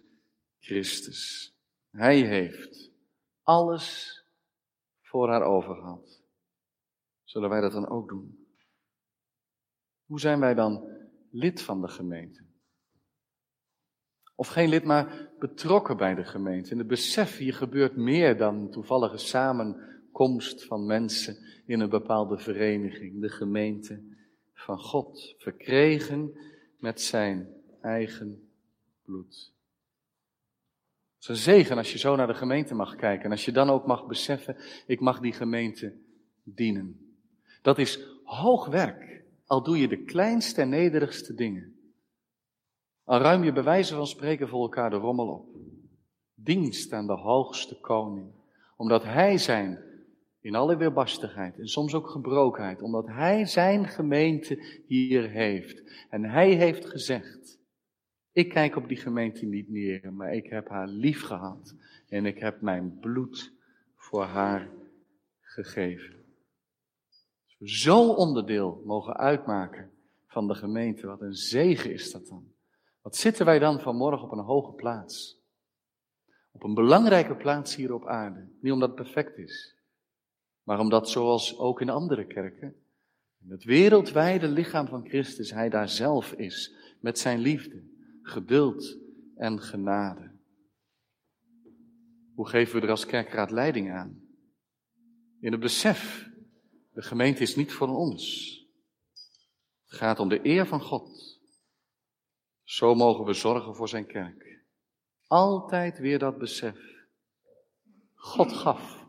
Christus. 0.58 1.52
Hij 1.90 2.20
heeft 2.20 2.90
alles 3.42 4.16
voor 5.02 5.28
haar 5.28 5.42
overgehad. 5.42 6.17
Zullen 7.38 7.52
wij 7.52 7.62
dat 7.62 7.72
dan 7.72 7.88
ook 7.88 8.08
doen? 8.08 8.46
Hoe 10.04 10.20
zijn 10.20 10.40
wij 10.40 10.54
dan 10.54 10.88
lid 11.30 11.62
van 11.62 11.80
de 11.80 11.88
gemeente? 11.88 12.44
Of 14.34 14.48
geen 14.48 14.68
lid, 14.68 14.84
maar 14.84 15.30
betrokken 15.38 15.96
bij 15.96 16.14
de 16.14 16.24
gemeente. 16.24 16.70
In 16.70 16.78
het 16.78 16.86
besef, 16.86 17.36
hier 17.36 17.54
gebeurt 17.54 17.96
meer 17.96 18.36
dan 18.36 18.70
toevallige 18.70 19.16
samenkomst 19.16 20.64
van 20.64 20.86
mensen 20.86 21.36
in 21.66 21.80
een 21.80 21.88
bepaalde 21.88 22.38
vereniging. 22.38 23.20
De 23.20 23.28
gemeente 23.28 24.02
van 24.54 24.78
God, 24.78 25.34
verkregen 25.38 26.38
met 26.78 27.00
zijn 27.00 27.48
eigen 27.80 28.50
bloed. 29.02 29.54
Het 31.14 31.22
is 31.22 31.28
een 31.28 31.36
zegen 31.54 31.76
als 31.76 31.92
je 31.92 31.98
zo 31.98 32.16
naar 32.16 32.26
de 32.26 32.34
gemeente 32.34 32.74
mag 32.74 32.96
kijken. 32.96 33.24
En 33.24 33.30
als 33.30 33.44
je 33.44 33.52
dan 33.52 33.70
ook 33.70 33.86
mag 33.86 34.06
beseffen, 34.06 34.56
ik 34.86 35.00
mag 35.00 35.20
die 35.20 35.32
gemeente 35.32 35.98
dienen. 36.44 37.07
Dat 37.68 37.78
is 37.78 38.00
hoog 38.24 38.66
werk, 38.66 39.24
al 39.46 39.62
doe 39.62 39.78
je 39.78 39.88
de 39.88 40.04
kleinste 40.04 40.60
en 40.60 40.68
nederigste 40.68 41.34
dingen. 41.34 41.74
Al 43.04 43.20
ruim 43.20 43.44
je 43.44 43.52
bij 43.52 43.62
wijze 43.62 43.94
van 43.94 44.06
spreken 44.06 44.48
voor 44.48 44.62
elkaar 44.62 44.90
de 44.90 44.96
rommel 44.96 45.28
op. 45.28 45.46
Dienst 46.34 46.92
aan 46.92 47.06
de 47.06 47.16
hoogste 47.16 47.80
koning, 47.80 48.30
omdat 48.76 49.04
hij 49.04 49.38
zijn, 49.38 49.78
in 50.40 50.54
alle 50.54 50.76
weerbarstigheid 50.76 51.58
en 51.58 51.68
soms 51.68 51.94
ook 51.94 52.10
gebrokenheid, 52.10 52.82
omdat 52.82 53.06
hij 53.06 53.46
zijn 53.46 53.88
gemeente 53.88 54.82
hier 54.86 55.30
heeft. 55.30 56.06
En 56.10 56.24
hij 56.24 56.50
heeft 56.50 56.86
gezegd, 56.86 57.58
ik 58.32 58.48
kijk 58.48 58.76
op 58.76 58.88
die 58.88 58.96
gemeente 58.96 59.46
niet 59.46 59.68
neer, 59.68 60.12
maar 60.12 60.34
ik 60.34 60.46
heb 60.46 60.68
haar 60.68 60.88
lief 60.88 61.22
gehad 61.22 61.74
en 62.08 62.26
ik 62.26 62.38
heb 62.38 62.60
mijn 62.60 62.98
bloed 62.98 63.52
voor 63.96 64.24
haar 64.24 64.70
gegeven 65.40 66.17
zo 67.62 68.12
onderdeel 68.12 68.82
mogen 68.84 69.16
uitmaken 69.16 69.90
van 70.26 70.48
de 70.48 70.54
gemeente. 70.54 71.06
Wat 71.06 71.20
een 71.20 71.34
zegen 71.34 71.92
is 71.92 72.12
dat 72.12 72.26
dan. 72.26 72.52
Wat 73.02 73.16
zitten 73.16 73.46
wij 73.46 73.58
dan 73.58 73.80
vanmorgen 73.80 74.24
op 74.24 74.32
een 74.32 74.44
hoge 74.44 74.72
plaats? 74.72 75.38
op 76.58 76.64
een 76.64 76.74
belangrijke 76.74 77.36
plaats 77.36 77.76
hier 77.76 77.94
op 77.94 78.06
aarde. 78.06 78.48
Niet 78.60 78.72
omdat 78.72 78.88
het 78.88 78.98
perfect 78.98 79.38
is, 79.38 79.76
maar 80.62 80.78
omdat 80.78 81.10
zoals 81.10 81.58
ook 81.58 81.80
in 81.80 81.88
andere 81.88 82.26
kerken, 82.26 82.74
in 83.44 83.50
het 83.50 83.64
wereldwijde 83.64 84.48
lichaam 84.48 84.86
van 84.86 85.08
Christus, 85.08 85.50
hij 85.50 85.68
daar 85.68 85.88
zelf 85.88 86.32
is, 86.32 86.74
met 87.00 87.18
zijn 87.18 87.38
liefde, 87.38 87.82
geduld 88.22 88.98
en 89.36 89.60
genade. 89.60 90.30
Hoe 92.34 92.48
geven 92.48 92.76
we 92.76 92.82
er 92.82 92.90
als 92.90 93.06
kerkraad 93.06 93.50
leiding 93.50 93.92
aan? 93.92 94.20
In 95.40 95.52
het 95.52 95.60
besef, 95.60 96.27
de 96.98 97.04
gemeente 97.04 97.42
is 97.42 97.56
niet 97.56 97.72
voor 97.72 97.88
ons. 97.88 98.54
Het 99.84 99.98
gaat 99.98 100.18
om 100.18 100.28
de 100.28 100.46
eer 100.46 100.66
van 100.66 100.80
God. 100.80 101.38
Zo 102.62 102.94
mogen 102.94 103.24
we 103.24 103.32
zorgen 103.32 103.74
voor 103.74 103.88
zijn 103.88 104.06
kerk. 104.06 104.64
Altijd 105.26 105.98
weer 105.98 106.18
dat 106.18 106.38
besef. 106.38 106.78
God 108.14 108.52
gaf 108.52 109.06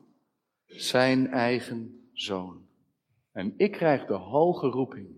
zijn 0.66 1.28
eigen 1.28 2.10
zoon. 2.14 2.68
En 3.32 3.54
ik 3.58 3.72
krijg 3.72 4.06
de 4.06 4.14
hoge 4.14 4.68
roeping 4.68 5.16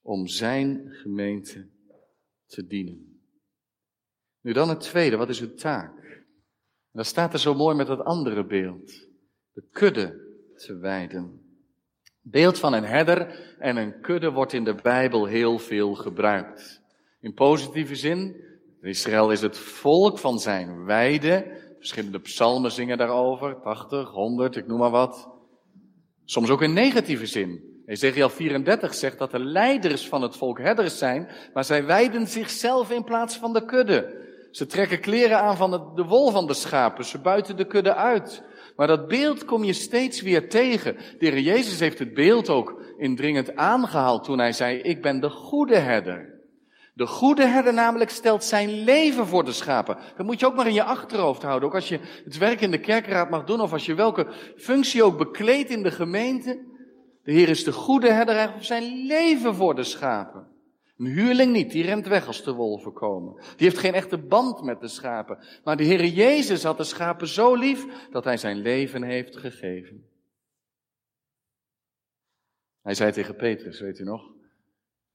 om 0.00 0.26
zijn 0.26 0.90
gemeente 0.90 1.70
te 2.46 2.66
dienen. 2.66 3.22
Nu 4.40 4.52
dan 4.52 4.68
het 4.68 4.80
tweede, 4.80 5.16
wat 5.16 5.28
is 5.28 5.40
uw 5.40 5.54
taak? 5.54 6.02
En 6.04 6.92
dan 6.92 7.04
staat 7.04 7.32
er 7.32 7.38
zo 7.38 7.54
mooi 7.54 7.76
met 7.76 7.86
dat 7.86 8.04
andere 8.04 8.46
beeld. 8.46 9.08
De 9.52 9.68
kudde 9.70 10.36
te 10.56 10.76
wijden. 10.76 11.43
Beeld 12.26 12.58
van 12.58 12.72
een 12.72 12.84
herder 12.84 13.54
en 13.58 13.76
een 13.76 14.00
kudde 14.00 14.30
wordt 14.30 14.52
in 14.52 14.64
de 14.64 14.74
Bijbel 14.74 15.26
heel 15.26 15.58
veel 15.58 15.94
gebruikt. 15.94 16.82
In 17.20 17.34
positieve 17.34 17.94
zin, 17.94 18.36
Israël 18.82 19.30
is 19.30 19.40
het 19.40 19.58
volk 19.58 20.18
van 20.18 20.38
zijn 20.38 20.84
weide. 20.84 21.62
Verschillende 21.78 22.20
psalmen 22.20 22.72
zingen 22.72 22.98
daarover, 22.98 23.60
80, 23.60 24.10
100, 24.10 24.56
ik 24.56 24.66
noem 24.66 24.78
maar 24.78 24.90
wat. 24.90 25.28
Soms 26.24 26.50
ook 26.50 26.62
in 26.62 26.72
negatieve 26.72 27.26
zin. 27.26 27.82
Ezekiel 27.86 28.28
34 28.28 28.94
zegt 28.94 29.18
dat 29.18 29.30
de 29.30 29.44
leiders 29.44 30.08
van 30.08 30.22
het 30.22 30.36
volk 30.36 30.58
herders 30.58 30.98
zijn, 30.98 31.28
maar 31.54 31.64
zij 31.64 31.84
wijden 31.84 32.26
zichzelf 32.26 32.90
in 32.90 33.04
plaats 33.04 33.36
van 33.36 33.52
de 33.52 33.64
kudde. 33.64 34.22
Ze 34.50 34.66
trekken 34.66 35.00
kleren 35.00 35.38
aan 35.38 35.56
van 35.56 35.92
de 35.94 36.04
wol 36.04 36.30
van 36.30 36.46
de 36.46 36.54
schapen, 36.54 37.04
ze 37.04 37.18
buiten 37.18 37.56
de 37.56 37.66
kudde 37.66 37.94
uit. 37.94 38.42
Maar 38.76 38.86
dat 38.86 39.08
beeld 39.08 39.44
kom 39.44 39.64
je 39.64 39.72
steeds 39.72 40.20
weer 40.20 40.48
tegen. 40.48 40.96
De 41.18 41.26
Heer 41.26 41.38
Jezus 41.38 41.80
heeft 41.80 41.98
het 41.98 42.14
beeld 42.14 42.48
ook 42.48 42.82
indringend 42.98 43.56
aangehaald 43.56 44.24
toen 44.24 44.38
hij 44.38 44.52
zei, 44.52 44.78
ik 44.78 45.02
ben 45.02 45.20
de 45.20 45.30
goede 45.30 45.76
herder. 45.76 46.32
De 46.94 47.06
goede 47.06 47.46
herder 47.46 47.74
namelijk 47.74 48.10
stelt 48.10 48.44
zijn 48.44 48.84
leven 48.84 49.26
voor 49.26 49.44
de 49.44 49.52
schapen. 49.52 49.98
Dat 50.16 50.26
moet 50.26 50.40
je 50.40 50.46
ook 50.46 50.54
maar 50.54 50.66
in 50.66 50.74
je 50.74 50.84
achterhoofd 50.84 51.42
houden. 51.42 51.68
Ook 51.68 51.74
als 51.74 51.88
je 51.88 52.00
het 52.24 52.38
werk 52.38 52.60
in 52.60 52.70
de 52.70 52.80
kerkraad 52.80 53.30
mag 53.30 53.44
doen 53.44 53.60
of 53.60 53.72
als 53.72 53.86
je 53.86 53.94
welke 53.94 54.26
functie 54.56 55.02
ook 55.02 55.18
bekleedt 55.18 55.70
in 55.70 55.82
de 55.82 55.90
gemeente. 55.90 56.58
De 57.22 57.32
Heer 57.32 57.48
is 57.48 57.64
de 57.64 57.72
goede 57.72 58.12
herder, 58.12 58.34
hij 58.34 58.52
zijn 58.58 59.06
leven 59.06 59.54
voor 59.54 59.74
de 59.74 59.84
schapen. 59.84 60.53
Een 60.96 61.06
huurling 61.06 61.52
niet, 61.52 61.70
die 61.70 61.84
rent 61.84 62.06
weg 62.06 62.26
als 62.26 62.44
de 62.44 62.52
wolven 62.52 62.92
komen. 62.92 63.34
Die 63.34 63.68
heeft 63.68 63.78
geen 63.78 63.94
echte 63.94 64.18
band 64.18 64.62
met 64.62 64.80
de 64.80 64.88
schapen. 64.88 65.38
Maar 65.64 65.76
de 65.76 65.84
Heer 65.84 66.04
Jezus 66.04 66.62
had 66.62 66.76
de 66.76 66.84
schapen 66.84 67.28
zo 67.28 67.54
lief 67.54 68.08
dat 68.10 68.24
hij 68.24 68.36
zijn 68.36 68.56
leven 68.56 69.02
heeft 69.02 69.36
gegeven. 69.36 70.08
Hij 72.82 72.94
zei 72.94 73.12
tegen 73.12 73.36
Petrus, 73.36 73.80
weet 73.80 73.98
u 73.98 74.04
nog? 74.04 74.32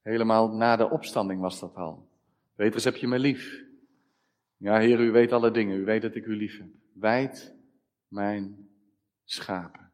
Helemaal 0.02 0.48
na 0.48 0.76
de 0.76 0.90
opstanding 0.90 1.40
was 1.40 1.60
dat 1.60 1.74
al. 1.74 2.08
Petrus, 2.54 2.84
heb 2.84 2.96
je 2.96 3.06
me 3.06 3.18
lief? 3.18 3.64
Ja, 4.56 4.78
Heer, 4.78 5.00
u 5.00 5.10
weet 5.10 5.32
alle 5.32 5.50
dingen. 5.50 5.76
U 5.76 5.84
weet 5.84 6.02
dat 6.02 6.14
ik 6.14 6.26
u 6.26 6.36
lief 6.36 6.58
heb. 6.58 6.68
Wijd 6.92 7.54
mijn 8.08 8.68
schapen. 9.24 9.92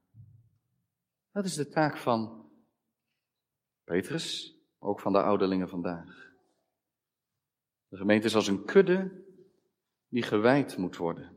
Dat 1.32 1.44
is 1.44 1.54
de 1.54 1.68
taak 1.68 1.96
van 1.96 2.50
Petrus, 3.84 4.55
ook 4.78 5.00
van 5.00 5.12
de 5.12 5.22
ouderlingen 5.22 5.68
vandaag. 5.68 6.34
De 7.88 7.96
gemeente 7.96 8.26
is 8.26 8.34
als 8.34 8.46
een 8.46 8.64
kudde 8.64 9.24
die 10.08 10.22
gewijd 10.22 10.76
moet 10.76 10.96
worden. 10.96 11.36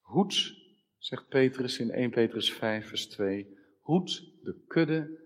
Hoed, 0.00 0.62
zegt 0.98 1.28
Petrus 1.28 1.78
in 1.78 1.90
1 1.90 2.10
Petrus 2.10 2.52
5, 2.52 2.88
vers 2.88 3.06
2, 3.06 3.56
hoed 3.80 4.32
de 4.42 4.64
kudde 4.66 5.20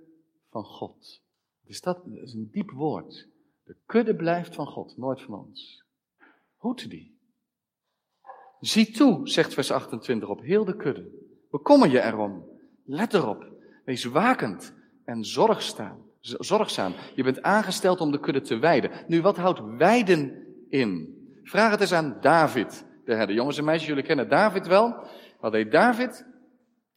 van 0.51 0.65
God. 0.65 1.23
Dus 1.61 1.81
dat 1.81 2.07
is 2.07 2.33
een 2.33 2.51
diep 2.51 2.71
woord. 2.71 3.29
De 3.65 3.77
kudde 3.87 4.17
blijft 4.17 4.55
van 4.55 4.67
God, 4.67 4.97
nooit 4.97 5.23
van 5.23 5.35
ons. 5.35 5.85
Hoed 6.57 6.91
die. 6.91 7.19
Zie 8.61 8.91
toe, 8.91 9.29
zegt 9.29 9.55
vers 9.55 9.71
28, 9.71 10.29
op 10.29 10.41
heel 10.41 10.65
de 10.65 10.77
kudde. 10.77 11.11
Bekommer 11.51 11.89
je 11.89 12.03
erom. 12.03 12.45
Let 12.85 13.15
erop. 13.15 13.53
Wees 13.85 14.05
wakend 14.05 14.75
en 15.09 15.25
zorgzaam. 15.25 16.07
zorgzaam. 16.21 16.95
Je 17.15 17.23
bent 17.23 17.43
aangesteld 17.43 18.01
om 18.01 18.11
de 18.11 18.21
kudde 18.21 18.41
te 18.41 18.59
wijden. 18.59 18.91
Nu, 19.07 19.23
wat 19.23 19.37
houdt 19.37 19.61
wijden 19.77 20.47
in? 20.69 21.17
Vraag 21.43 21.71
het 21.71 21.81
eens 21.81 21.93
aan 21.93 22.19
David, 22.21 22.85
de 23.05 23.15
herder. 23.15 23.35
Jongens 23.35 23.59
en 23.59 23.65
meisjes, 23.65 23.89
jullie 23.89 24.03
kennen 24.03 24.29
David 24.29 24.67
wel. 24.67 25.07
Wat 25.41 25.53
deed 25.53 25.73
David? 25.73 26.27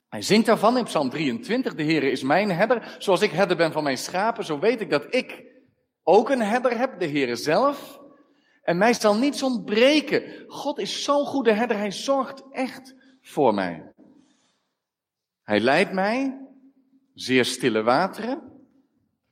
Hij 0.09 0.21
zingt 0.21 0.45
daarvan 0.45 0.77
in 0.77 0.83
Psalm 0.83 1.09
23, 1.09 1.75
de 1.75 1.83
Heere 1.83 2.11
is 2.11 2.23
mijn 2.23 2.51
herder. 2.51 2.95
Zoals 2.97 3.21
ik 3.21 3.31
herder 3.31 3.57
ben 3.57 3.71
van 3.71 3.83
mijn 3.83 3.97
schapen, 3.97 4.45
zo 4.45 4.59
weet 4.59 4.81
ik 4.81 4.89
dat 4.89 5.05
ik 5.09 5.43
ook 6.03 6.29
een 6.29 6.41
herder 6.41 6.77
heb, 6.77 6.99
de 6.99 7.07
Heere 7.07 7.35
zelf. 7.35 7.99
En 8.61 8.77
mij 8.77 8.93
zal 8.93 9.15
niets 9.15 9.43
ontbreken. 9.43 10.43
God 10.47 10.79
is 10.79 11.03
zo'n 11.03 11.25
goede 11.25 11.53
herder, 11.53 11.77
hij 11.77 11.91
zorgt 11.91 12.43
echt 12.51 12.95
voor 13.21 13.53
mij. 13.53 13.93
Hij 15.43 15.59
leidt 15.59 15.91
mij 15.91 16.40
zeer 17.21 17.45
stille 17.45 17.81
wateren. 17.81 18.41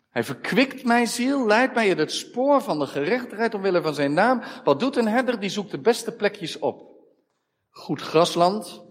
Hij 0.09 0.23
verkwikt 0.23 0.83
mijn 0.83 1.07
ziel, 1.07 1.45
leidt 1.45 1.73
mij 1.73 1.87
in 1.87 1.97
het 1.97 2.11
spoor 2.11 2.61
van 2.61 2.79
de 2.79 2.87
gerechtigheid 2.87 3.53
omwille 3.53 3.81
van 3.81 3.93
zijn 3.93 4.13
naam. 4.13 4.41
Wat 4.63 4.79
doet 4.79 4.95
een 4.95 5.07
herder? 5.07 5.39
Die 5.39 5.49
zoekt 5.49 5.71
de 5.71 5.79
beste 5.79 6.11
plekjes 6.11 6.59
op. 6.59 6.89
Goed 7.69 8.01
grasland, 8.01 8.83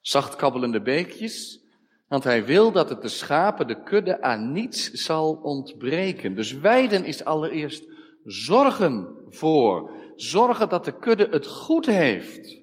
zacht 0.00 0.36
kabbelende 0.36 0.82
beekjes, 0.82 1.64
want 2.08 2.24
hij 2.24 2.44
wil 2.44 2.72
dat 2.72 2.88
het 2.88 3.02
de 3.02 3.08
schapen, 3.08 3.66
de 3.66 3.82
kudde, 3.82 4.22
aan 4.22 4.52
niets 4.52 4.90
zal 4.90 5.34
ontbreken. 5.34 6.34
Dus 6.34 6.52
weiden 6.52 7.04
is 7.04 7.24
allereerst 7.24 7.84
zorgen 8.24 9.16
voor. 9.28 9.90
Zorgen 10.16 10.68
dat 10.68 10.84
de 10.84 10.98
kudde 10.98 11.28
het 11.30 11.46
goed 11.46 11.86
heeft. 11.86 12.60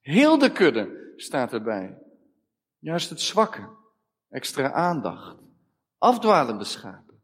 Heel 0.00 0.38
de 0.38 0.52
kudde 0.52 1.12
staat 1.16 1.52
erbij. 1.52 1.98
Juist 2.78 3.10
het 3.10 3.20
zwakke. 3.20 3.80
Extra 4.32 4.72
aandacht. 4.72 5.36
Afdwalende 5.98 6.64
schapen. 6.64 7.20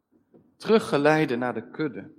Teruggeleiden 0.57 1.39
naar 1.39 1.55
de 1.55 1.71
kudde. 1.71 2.11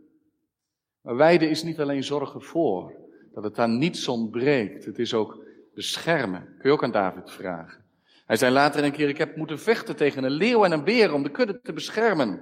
Maar 1.02 1.16
weiden 1.16 1.50
is 1.50 1.64
niet 1.64 1.80
alleen 1.80 2.04
zorgen 2.04 2.42
voor. 2.42 2.94
Dat 3.34 3.44
het 3.44 3.60
aan 3.60 3.78
niets 3.78 4.08
ontbreekt. 4.08 4.86
Het 4.86 5.00
is 5.00 5.14
ook 5.14 5.44
beschermen. 5.74 6.42
Kun 6.42 6.70
je 6.70 6.72
ook 6.72 6.84
aan 6.84 6.92
David 6.92 7.32
vragen. 7.32 7.84
Hij 8.26 8.38
zei 8.38 8.54
later 8.54 8.84
een 8.84 8.92
keer, 8.92 9.10
ik 9.10 9.18
heb 9.18 9.36
moeten 9.36 9.60
vechten 9.60 9.96
tegen 9.96 10.24
een 10.24 10.32
leeuw 10.32 10.64
en 10.66 10.72
een 10.72 10.84
beer 10.84 11.14
om 11.14 11.24
de 11.24 11.32
kudde 11.32 11.62
te 11.62 11.74
beschermen. 11.74 12.40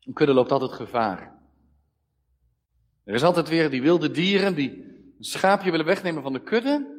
Een 0.00 0.12
kudde 0.12 0.34
loopt 0.34 0.52
altijd 0.52 0.72
gevaar. 0.72 1.34
Er 3.04 3.14
is 3.14 3.22
altijd 3.22 3.48
weer 3.48 3.70
die 3.70 3.82
wilde 3.82 4.10
dieren 4.10 4.54
die 4.54 4.70
een 5.18 5.24
schaapje 5.24 5.70
willen 5.70 5.86
wegnemen 5.86 6.22
van 6.22 6.32
de 6.32 6.42
kudde. 6.42 6.93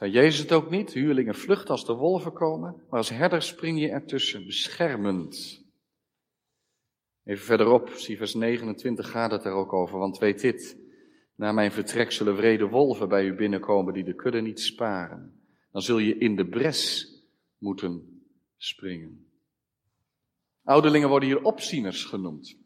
Zei 0.00 0.12
Jezus 0.12 0.38
het 0.38 0.52
ook 0.52 0.70
niet? 0.70 0.92
Huurlingen 0.92 1.34
vluchten 1.34 1.68
als 1.68 1.86
de 1.86 1.92
wolven 1.92 2.32
komen, 2.32 2.82
maar 2.88 2.98
als 2.98 3.08
herder 3.08 3.42
spring 3.42 3.80
je 3.80 3.88
ertussen, 3.88 4.46
beschermend. 4.46 5.64
Even 7.24 7.44
verderop, 7.44 7.88
zie 7.88 8.16
vers 8.16 8.34
29 8.34 9.10
gaat 9.10 9.30
het 9.30 9.44
er 9.44 9.52
ook 9.52 9.72
over, 9.72 9.98
want 9.98 10.18
weet 10.18 10.40
dit. 10.40 10.76
Na 11.34 11.52
mijn 11.52 11.72
vertrek 11.72 12.12
zullen 12.12 12.36
vrede 12.36 12.68
wolven 12.68 13.08
bij 13.08 13.24
u 13.24 13.34
binnenkomen 13.34 13.94
die 13.94 14.04
de 14.04 14.14
kudde 14.14 14.40
niet 14.40 14.60
sparen. 14.60 15.40
Dan 15.72 15.82
zul 15.82 15.98
je 15.98 16.18
in 16.18 16.36
de 16.36 16.46
bres 16.46 17.08
moeten 17.58 18.22
springen. 18.56 19.26
Ouderlingen 20.64 21.08
worden 21.08 21.28
hier 21.28 21.42
opzieners 21.42 22.04
genoemd. 22.04 22.58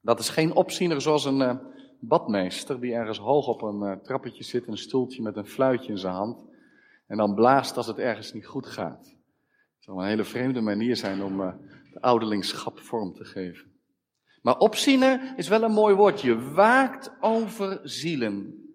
Dat 0.00 0.18
is 0.18 0.28
geen 0.28 0.52
opziener 0.52 1.00
zoals 1.00 1.24
een 1.24 1.40
uh, 1.40 1.56
badmeester 2.00 2.80
die 2.80 2.94
ergens 2.94 3.18
hoog 3.18 3.46
op 3.46 3.62
een 3.62 3.82
uh, 3.82 3.92
trappetje 3.92 4.44
zit, 4.44 4.66
een 4.66 4.78
stoeltje 4.78 5.22
met 5.22 5.36
een 5.36 5.46
fluitje 5.46 5.92
in 5.92 5.98
zijn 5.98 6.14
hand 6.14 6.46
en 7.06 7.16
dan 7.16 7.34
blaast 7.34 7.76
als 7.76 7.86
het 7.86 7.98
ergens 7.98 8.32
niet 8.32 8.46
goed 8.46 8.66
gaat. 8.66 9.06
Het 9.74 9.84
zou 9.84 9.98
een 9.98 10.06
hele 10.06 10.24
vreemde 10.24 10.60
manier 10.60 10.96
zijn 10.96 11.22
om 11.22 11.40
uh, 11.40 11.52
de 11.92 12.00
ouderlingschap 12.00 12.78
vorm 12.78 13.14
te 13.14 13.24
geven. 13.24 13.66
Maar 14.42 14.58
opziener 14.58 15.32
is 15.36 15.48
wel 15.48 15.62
een 15.62 15.72
mooi 15.72 15.94
woord. 15.94 16.20
Je 16.20 16.52
waakt 16.52 17.12
over 17.20 17.80
zielen. 17.82 18.67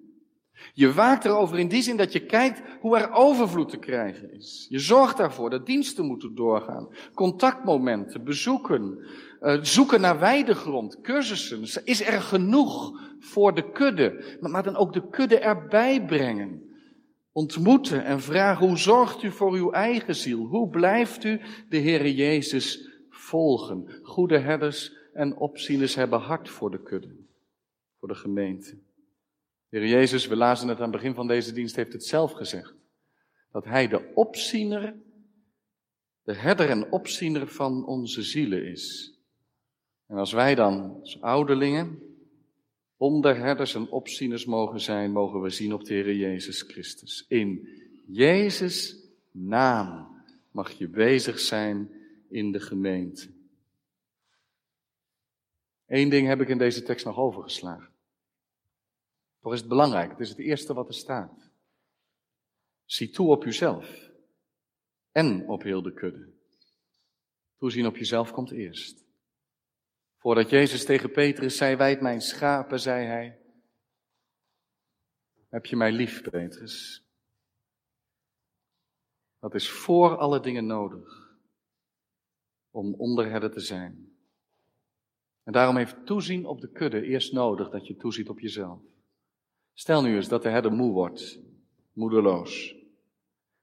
Je 0.74 0.94
waakt 0.94 1.26
erover 1.26 1.60
in 1.60 1.68
die 1.68 1.82
zin 1.82 1.98
dat 1.98 2.14
je 2.14 2.26
kijkt 2.26 2.62
hoe 2.80 2.98
er 2.98 3.12
overvloed 3.12 3.70
te 3.70 3.78
krijgen 3.78 4.34
is. 4.34 4.66
Je 4.70 4.80
zorgt 4.80 5.18
daarvoor 5.18 5.50
dat 5.50 5.66
diensten 5.66 6.06
moeten 6.06 6.36
doorgaan, 6.36 6.88
contactmomenten, 7.14 8.24
bezoeken, 8.24 9.06
uh, 9.42 9.60
zoeken 9.62 10.02
naar 10.02 10.20
weidegrond, 10.20 11.02
cursussen. 11.02 11.86
Is 11.86 12.08
er 12.08 12.22
genoeg 12.22 13.02
voor 13.20 13.56
de 13.56 13.72
kudde? 13.72 14.38
Maar, 14.40 14.52
maar 14.52 14.64
dan 14.64 14.76
ook 14.76 14.94
de 14.94 15.10
kudde 15.10 15.40
erbij 15.40 16.06
brengen. 16.06 16.72
Ontmoeten 17.32 18.04
en 18.04 18.22
vragen 18.22 18.68
hoe 18.68 18.78
zorgt 18.78 19.24
u 19.24 19.32
voor 19.32 19.54
uw 19.54 19.72
eigen 19.72 20.16
ziel? 20.16 20.46
Hoe 20.46 20.70
blijft 20.70 21.24
u 21.24 21.42
de 21.70 21.78
Heere 21.78 22.16
Jezus 22.16 22.90
volgen? 23.10 24.00
Goede 24.04 24.40
herders 24.40 24.94
en 25.14 25.38
opzieners 25.38 25.96
hebben 25.96 26.20
hart 26.20 26.50
voor 26.50 26.72
de 26.72 26.84
kudde, 26.84 27.16
voor 28.00 28.08
de 28.08 28.16
gemeente. 28.16 28.78
Heer 29.74 29.88
Jezus, 29.88 30.28
we 30.28 30.36
lazen 30.36 30.68
het 30.68 30.78
aan 30.78 30.84
het 30.84 30.92
begin 30.92 31.14
van 31.14 31.28
deze 31.28 31.54
dienst, 31.54 31.76
heeft 31.76 31.94
het 31.94 32.06
zelf 32.06 32.32
gezegd. 32.32 32.74
Dat 33.52 33.66
Hij 33.66 33.88
de 33.88 34.12
opziener, 34.14 34.96
de 36.24 36.34
herder 36.34 36.70
en 36.70 36.92
opziener 36.92 37.48
van 37.48 37.86
onze 37.86 38.24
zielen 38.24 38.66
is. 38.66 39.18
En 40.08 40.18
als 40.18 40.32
wij 40.32 40.56
dan 40.56 41.00
als 41.00 41.22
ouderlingen 41.22 42.00
onderherders 42.98 43.76
en 43.76 43.90
opzieners 43.90 44.46
mogen 44.46 44.80
zijn, 44.80 45.12
mogen 45.12 45.42
we 45.42 45.50
zien 45.50 45.74
op 45.74 45.84
de 45.84 45.94
Heer 45.94 46.16
Jezus 46.16 46.62
Christus. 46.62 47.26
In 47.28 47.68
Jezus' 48.08 48.98
naam 49.32 50.08
mag 50.52 50.72
je 50.72 50.88
bezig 50.88 51.40
zijn 51.40 51.92
in 52.30 52.52
de 52.52 52.60
gemeente. 52.60 53.28
Eén 55.88 56.10
ding 56.10 56.28
heb 56.28 56.42
ik 56.42 56.48
in 56.48 56.58
deze 56.58 56.84
tekst 56.84 57.06
nog 57.06 57.18
overgeslagen. 57.18 57.93
Toch 59.44 59.54
is 59.54 59.60
het 59.60 59.70
belangrijk, 59.70 60.10
het 60.10 60.20
is 60.20 60.30
het 60.30 60.40
eerste 60.40 60.74
wat 60.74 60.88
er 60.88 60.94
staat. 60.94 61.52
Zie 62.86 63.10
toe 63.10 63.30
op 63.30 63.44
jezelf 63.44 64.12
en 65.12 65.48
op 65.48 65.64
heel 65.64 65.82
de 65.82 65.94
kudde. 65.94 66.34
Toezien 67.58 67.86
op 67.86 67.98
jezelf 67.98 68.32
komt 68.32 68.52
eerst. 68.52 69.06
Voordat 70.18 70.50
Jezus 70.50 70.86
tegen 70.86 71.12
Petrus 71.12 71.58
zei, 71.58 71.76
wijd 71.76 72.02
mijn 72.02 72.22
schapen, 72.22 72.80
zei 72.80 73.06
hij, 73.06 73.40
heb 75.50 75.66
je 75.66 75.76
mij 75.76 75.92
lief, 75.92 76.22
Petrus? 76.22 77.04
Dat 79.40 79.56
is 79.56 79.70
voor 79.70 80.18
alle 80.18 80.40
dingen 80.40 80.66
nodig 80.66 81.38
om 82.72 82.94
onderherder 82.94 83.52
te 83.52 83.60
zijn. 83.60 84.18
En 85.44 85.54
daarom 85.54 85.78
heeft 85.78 86.06
toezien 86.06 86.46
op 86.46 86.62
de 86.62 86.72
kudde 86.72 87.06
eerst 87.06 87.34
nodig 87.34 87.70
dat 87.70 87.88
je 87.88 87.96
toeziet 87.96 88.30
op 88.30 88.40
jezelf. 88.40 88.82
Stel 89.74 90.02
nu 90.02 90.16
eens 90.16 90.28
dat 90.28 90.44
de 90.44 90.50
herder 90.50 90.72
moe 90.72 90.92
wordt, 90.92 91.40
moedeloos. 91.94 92.76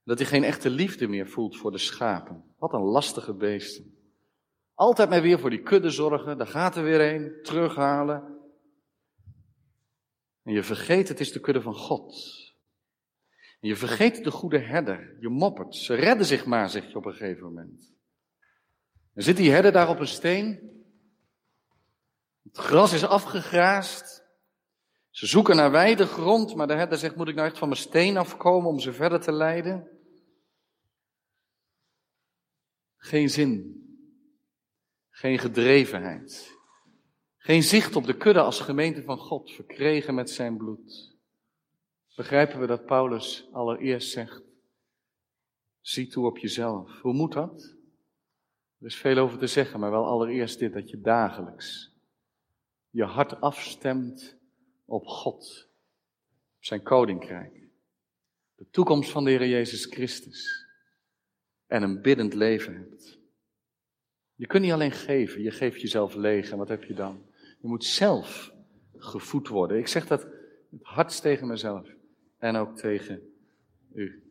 Dat 0.05 0.18
hij 0.18 0.27
geen 0.27 0.44
echte 0.44 0.70
liefde 0.70 1.09
meer 1.09 1.29
voelt 1.29 1.57
voor 1.57 1.70
de 1.70 1.79
schapen. 1.79 2.44
Wat 2.59 2.73
een 2.73 2.81
lastige 2.81 3.35
beesten. 3.35 3.94
Altijd 4.75 5.09
maar 5.09 5.23
weer 5.23 5.38
voor 5.38 5.51
die 5.51 5.62
kudde 5.62 5.90
zorgen, 5.90 6.38
daar 6.38 6.46
gaat 6.46 6.77
er 6.77 6.83
weer 6.83 7.14
een, 7.14 7.42
terughalen. 7.42 8.38
En 10.42 10.53
je 10.53 10.62
vergeet, 10.62 11.09
het 11.09 11.20
is 11.20 11.33
de 11.33 11.40
kudde 11.40 11.61
van 11.61 11.75
God. 11.75 12.38
En 13.61 13.68
je 13.68 13.77
vergeet 13.77 14.25
de 14.25 14.31
goede 14.31 14.59
herder. 14.59 15.16
Je 15.20 15.29
moppert. 15.29 15.75
Ze 15.75 15.94
redden 15.94 16.27
zich 16.27 16.46
maar, 16.46 16.70
zeg 16.70 16.88
je 16.88 16.96
op 16.96 17.05
een 17.05 17.12
gegeven 17.12 17.44
moment. 17.44 17.92
En 19.14 19.23
zit 19.23 19.37
die 19.37 19.51
herder 19.51 19.73
daar 19.73 19.88
op 19.88 19.99
een 19.99 20.07
steen. 20.07 20.70
Het 22.42 22.57
gras 22.57 22.92
is 22.92 23.05
afgegraast. 23.05 24.20
Ze 25.21 25.27
zoeken 25.27 25.57
naar 25.57 25.71
wijde 25.71 26.07
grond, 26.07 26.55
maar 26.55 26.67
de 26.67 26.75
herder 26.75 26.99
zegt, 26.99 27.17
moet 27.17 27.29
ik 27.29 27.35
nou 27.35 27.49
echt 27.49 27.59
van 27.59 27.69
mijn 27.69 27.81
steen 27.81 28.17
afkomen 28.17 28.69
om 28.69 28.79
ze 28.79 28.93
verder 28.93 29.21
te 29.21 29.33
leiden? 29.33 29.89
Geen 32.97 33.31
zin. 33.31 33.83
Geen 35.11 35.39
gedrevenheid. 35.39 36.59
Geen 37.37 37.63
zicht 37.63 37.97
op 37.97 38.07
de 38.07 38.17
kudde 38.17 38.41
als 38.41 38.61
gemeente 38.61 39.03
van 39.03 39.19
God, 39.19 39.53
verkregen 39.53 40.15
met 40.15 40.31
zijn 40.31 40.57
bloed. 40.57 41.17
Begrijpen 42.15 42.61
we 42.61 42.67
dat 42.67 42.85
Paulus 42.85 43.49
allereerst 43.53 44.11
zegt, 44.11 44.43
zie 45.81 46.07
toe 46.07 46.27
op 46.27 46.39
jezelf. 46.39 47.01
Hoe 47.01 47.15
moet 47.15 47.33
dat? 47.33 47.77
Er 48.79 48.87
is 48.87 48.97
veel 48.97 49.17
over 49.17 49.39
te 49.39 49.47
zeggen, 49.47 49.81
maar 49.81 49.91
wel 49.91 50.07
allereerst 50.07 50.59
dit, 50.59 50.73
dat 50.73 50.91
je 50.91 51.01
dagelijks 51.01 51.95
je 52.91 53.05
hart 53.05 53.41
afstemt 53.41 54.39
op 54.90 55.07
God, 55.07 55.68
op 56.57 56.64
zijn 56.64 56.83
koninkrijk, 56.83 57.68
de 58.55 58.66
toekomst 58.70 59.11
van 59.11 59.24
de 59.24 59.31
Heer 59.31 59.46
Jezus 59.46 59.85
Christus 59.85 60.66
en 61.66 61.83
een 61.83 62.00
biddend 62.00 62.35
leven 62.35 62.74
hebt. 62.74 63.18
Je 64.35 64.46
kunt 64.46 64.62
niet 64.62 64.72
alleen 64.72 64.92
geven, 64.92 65.42
je 65.42 65.50
geeft 65.50 65.81
jezelf 65.81 66.14
leeg 66.14 66.50
en 66.50 66.59
wat 66.59 66.68
heb 66.68 66.85
je 66.85 66.94
dan? 66.94 67.26
Je 67.61 67.68
moet 67.68 67.85
zelf 67.85 68.53
gevoed 68.96 69.48
worden. 69.48 69.79
Ik 69.79 69.87
zeg 69.87 70.07
dat 70.07 70.22
het 70.22 70.83
hardst 70.83 71.22
tegen 71.22 71.46
mezelf 71.46 71.88
en 72.38 72.57
ook 72.57 72.76
tegen 72.76 73.35
u. 73.92 74.22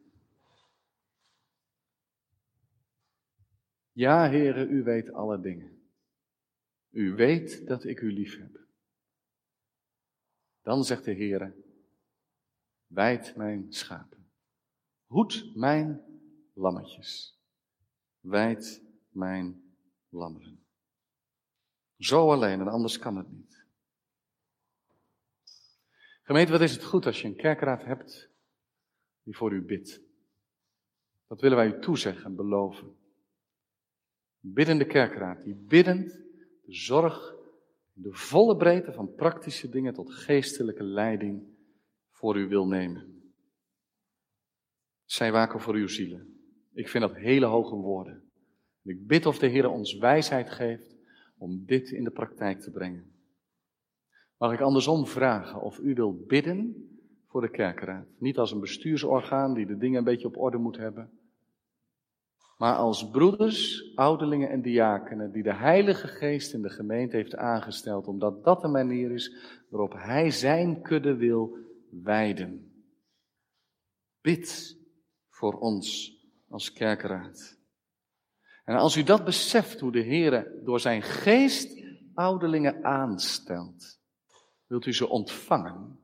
Ja, 3.91 4.29
heren, 4.29 4.71
u 4.71 4.83
weet 4.83 5.11
alle 5.11 5.39
dingen. 5.39 5.81
U 6.89 7.13
weet 7.15 7.67
dat 7.67 7.83
ik 7.83 8.01
u 8.01 8.13
lief 8.13 8.37
heb. 8.37 8.67
Dan 10.69 10.83
zegt 10.83 11.05
de 11.05 11.11
Heer, 11.11 11.55
wijd 12.87 13.35
mijn 13.35 13.73
schapen, 13.73 14.31
hoed 15.05 15.55
mijn 15.55 16.01
lammetjes, 16.53 17.39
wijd 18.19 18.83
mijn 19.09 19.75
lammeren. 20.09 20.65
Zo 21.97 22.31
alleen 22.31 22.59
en 22.59 22.67
anders 22.67 22.99
kan 22.99 23.17
het 23.17 23.31
niet. 23.31 23.65
Gemeente, 26.21 26.51
wat 26.51 26.61
is 26.61 26.71
het 26.71 26.83
goed 26.83 27.05
als 27.05 27.21
je 27.21 27.27
een 27.27 27.35
kerkraad 27.35 27.83
hebt 27.83 28.29
die 29.23 29.35
voor 29.35 29.53
u 29.53 29.61
bidt. 29.61 30.01
Dat 31.27 31.41
willen 31.41 31.57
wij 31.57 31.67
u 31.67 31.79
toezeggen 31.79 32.25
en 32.25 32.35
beloven. 32.35 32.87
Een 34.41 34.53
biddende 34.53 34.85
kerkraad 34.85 35.43
die 35.43 35.55
biddend 35.55 36.07
de 36.65 36.73
zorg 36.73 37.38
de 38.01 38.13
volle 38.13 38.57
breedte 38.57 38.93
van 38.93 39.13
praktische 39.13 39.69
dingen 39.69 39.93
tot 39.93 40.13
geestelijke 40.13 40.83
leiding 40.83 41.43
voor 42.11 42.37
u 42.37 42.47
wil 42.47 42.67
nemen. 42.67 43.31
Zij 45.05 45.31
waken 45.31 45.59
voor 45.59 45.73
uw 45.73 45.87
zielen. 45.87 46.39
Ik 46.73 46.89
vind 46.89 47.03
dat 47.03 47.15
hele 47.15 47.45
hoge 47.45 47.75
woorden. 47.75 48.31
Ik 48.83 49.07
bid 49.07 49.25
of 49.25 49.39
de 49.39 49.47
Heer 49.47 49.69
ons 49.69 49.97
wijsheid 49.97 50.49
geeft 50.49 50.97
om 51.37 51.65
dit 51.65 51.91
in 51.91 52.03
de 52.03 52.11
praktijk 52.11 52.59
te 52.59 52.71
brengen. 52.71 53.13
Mag 54.37 54.53
ik 54.53 54.61
andersom 54.61 55.05
vragen 55.05 55.61
of 55.61 55.79
u 55.79 55.93
wilt 55.93 56.27
bidden 56.27 56.89
voor 57.27 57.41
de 57.41 57.49
kerkraad? 57.49 58.07
Niet 58.19 58.37
als 58.37 58.51
een 58.51 58.59
bestuursorgaan 58.59 59.53
die 59.53 59.65
de 59.65 59.77
dingen 59.77 59.97
een 59.97 60.03
beetje 60.03 60.27
op 60.27 60.37
orde 60.37 60.57
moet 60.57 60.77
hebben, 60.77 61.19
maar 62.59 62.75
als 62.75 63.09
broeders, 63.09 63.91
ouderlingen 63.95 64.49
en 64.49 64.61
diakenen 64.61 65.31
die 65.31 65.43
de 65.43 65.53
Heilige 65.53 66.07
Geest 66.07 66.53
in 66.53 66.61
de 66.61 66.69
gemeente 66.69 67.15
heeft 67.15 67.35
aangesteld, 67.35 68.07
omdat 68.07 68.43
dat 68.43 68.61
de 68.61 68.67
manier 68.67 69.11
is 69.11 69.35
waarop 69.69 69.93
Hij 69.93 70.31
zijn 70.31 70.81
kudde 70.81 71.15
wil 71.15 71.57
wijden. 71.89 72.83
Bid 74.21 74.77
voor 75.29 75.59
ons 75.59 76.17
als 76.49 76.73
kerkraad. 76.73 77.57
En 78.65 78.75
als 78.75 78.95
u 78.95 79.03
dat 79.03 79.25
beseft, 79.25 79.79
hoe 79.79 79.91
de 79.91 80.01
Heer 80.01 80.51
door 80.63 80.79
zijn 80.79 81.01
geest 81.01 81.83
ouderlingen 82.13 82.83
aanstelt, 82.83 83.99
wilt 84.67 84.85
u 84.85 84.93
ze 84.93 85.09
ontvangen. 85.09 85.99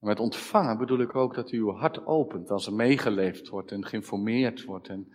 En 0.00 0.06
met 0.06 0.20
ontvangen 0.20 0.78
bedoel 0.78 1.00
ik 1.00 1.14
ook 1.14 1.34
dat 1.34 1.52
u 1.52 1.58
uw 1.58 1.72
hart 1.72 2.06
opent 2.06 2.50
als 2.50 2.66
er 2.66 2.74
meegeleefd 2.74 3.48
wordt 3.48 3.70
en 3.70 3.86
geïnformeerd 3.86 4.64
wordt 4.64 4.88
en 4.88 5.12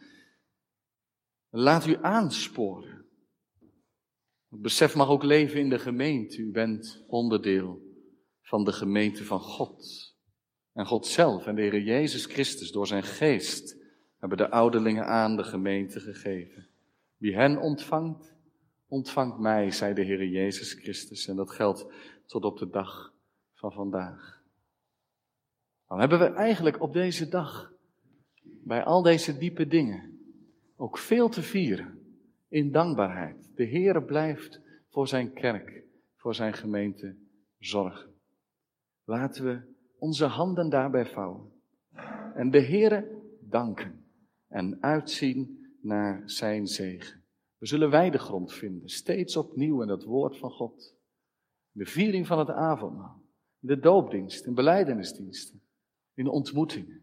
Laat 1.56 1.86
u 1.86 1.98
aansporen. 2.02 3.06
Het 4.50 4.62
besef 4.62 4.96
mag 4.96 5.10
ook 5.10 5.24
leven 5.24 5.60
in 5.60 5.70
de 5.70 5.80
gemeente. 5.80 6.42
U 6.42 6.52
bent 6.52 7.04
onderdeel 7.08 7.82
van 8.42 8.63
de 8.63 8.72
gemeente 8.72 9.24
van 9.24 9.39
God. 9.39 10.12
En 10.74 10.86
God 10.86 11.08
zelf 11.08 11.46
en 11.46 11.56
de 11.56 11.62
Heer 11.62 11.82
Jezus 11.82 12.26
Christus 12.26 12.72
door 12.72 12.88
zijn 12.88 13.04
geest 13.04 13.78
hebben 14.18 14.38
de 14.38 14.50
ouderlingen 14.50 15.06
aan 15.06 15.36
de 15.36 15.44
gemeente 15.44 16.00
gegeven. 16.00 16.68
Wie 17.18 17.36
hen 17.36 17.58
ontvangt, 17.58 18.36
ontvangt 18.88 19.39
mij, 19.39 19.72
zei 19.72 19.94
de 19.94 20.04
Heer 20.04 20.28
Jezus 20.28 20.74
Christus. 20.74 21.28
En 21.28 21.36
dat 21.36 21.52
geldt 21.52 21.86
tot 22.26 22.44
op 22.44 22.58
de 22.58 22.70
dag 22.70 23.13
van 23.54 23.72
vandaag. 23.72 24.42
Dan 25.88 26.00
hebben 26.00 26.20
we 26.20 26.26
eigenlijk 26.26 26.82
op 26.82 26.94
deze 26.94 27.30
dag, 27.30 27.74
bij 28.42 28.84
al 28.84 29.02
deze 29.02 29.38
diepe 29.38 29.68
dingen, 29.68 30.12
ook 30.75 30.97
veel 30.97 31.29
te 31.29 31.41
vieren 31.41 31.99
in 32.47 32.71
dankbaarheid. 32.71 33.51
De 33.55 33.67
Heere 33.67 34.03
blijft 34.03 34.62
voor 34.89 35.07
zijn 35.07 35.33
kerk, 35.33 35.83
voor 36.15 36.36
zijn 36.36 36.53
gemeente 36.53 37.15
zorgen. 37.59 38.13
Laten 39.03 39.45
we 39.45 39.62
onze 39.97 40.25
handen 40.25 40.69
daarbij 40.69 41.05
vouwen. 41.05 41.51
En 42.33 42.51
de 42.51 42.62
Heere 42.62 43.21
danken 43.39 44.05
en 44.47 44.77
uitzien 44.81 45.67
naar 45.81 46.21
zijn 46.25 46.67
zegen. 46.67 47.21
We 47.57 47.65
zullen 47.65 47.89
weidegrond 47.89 48.53
vinden, 48.53 48.89
steeds 48.89 49.38
opnieuw 49.38 49.81
in 49.81 49.88
het 49.88 50.03
woord 50.03 50.38
van 50.38 50.51
God. 50.51 50.95
De 51.71 51.86
viering 51.86 52.27
van 52.27 52.39
het 52.39 52.49
avondmaal, 52.49 53.21
in 53.59 53.67
de 53.67 53.79
doopdienst, 53.79 54.45
in 54.45 54.53
beleidenisdiensten, 54.53 55.62
in 56.13 56.27
ontmoetingen. 56.27 57.01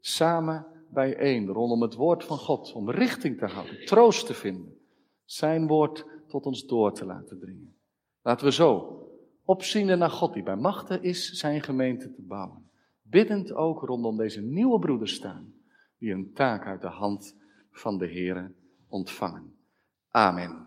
Samen 0.00 0.66
bijeen 0.96 1.46
rondom 1.46 1.82
het 1.82 1.94
woord 1.94 2.24
van 2.24 2.38
God, 2.38 2.72
om 2.72 2.90
richting 2.90 3.38
te 3.38 3.46
houden, 3.46 3.84
troost 3.84 4.26
te 4.26 4.34
vinden. 4.34 4.78
Zijn 5.24 5.66
woord 5.66 6.06
tot 6.28 6.46
ons 6.46 6.66
door 6.66 6.92
te 6.92 7.04
laten 7.04 7.38
dringen. 7.38 7.76
Laten 8.22 8.46
we 8.46 8.52
zo 8.52 9.00
opziende 9.44 9.96
naar 9.96 10.10
God 10.10 10.32
die 10.32 10.42
bij 10.42 10.56
machten 10.56 11.02
is 11.02 11.30
zijn 11.30 11.62
gemeente 11.62 12.10
te 12.10 12.22
bouwen. 12.22 12.70
Biddend 13.02 13.52
ook 13.52 13.82
rondom 13.82 14.16
deze 14.16 14.40
nieuwe 14.40 14.78
broeders 14.78 15.14
staan, 15.14 15.54
die 15.98 16.12
een 16.12 16.32
taak 16.32 16.66
uit 16.66 16.80
de 16.80 16.88
hand 16.88 17.36
van 17.70 17.98
de 17.98 18.08
Here 18.08 18.54
ontvangen. 18.88 19.56
Amen. 20.10 20.65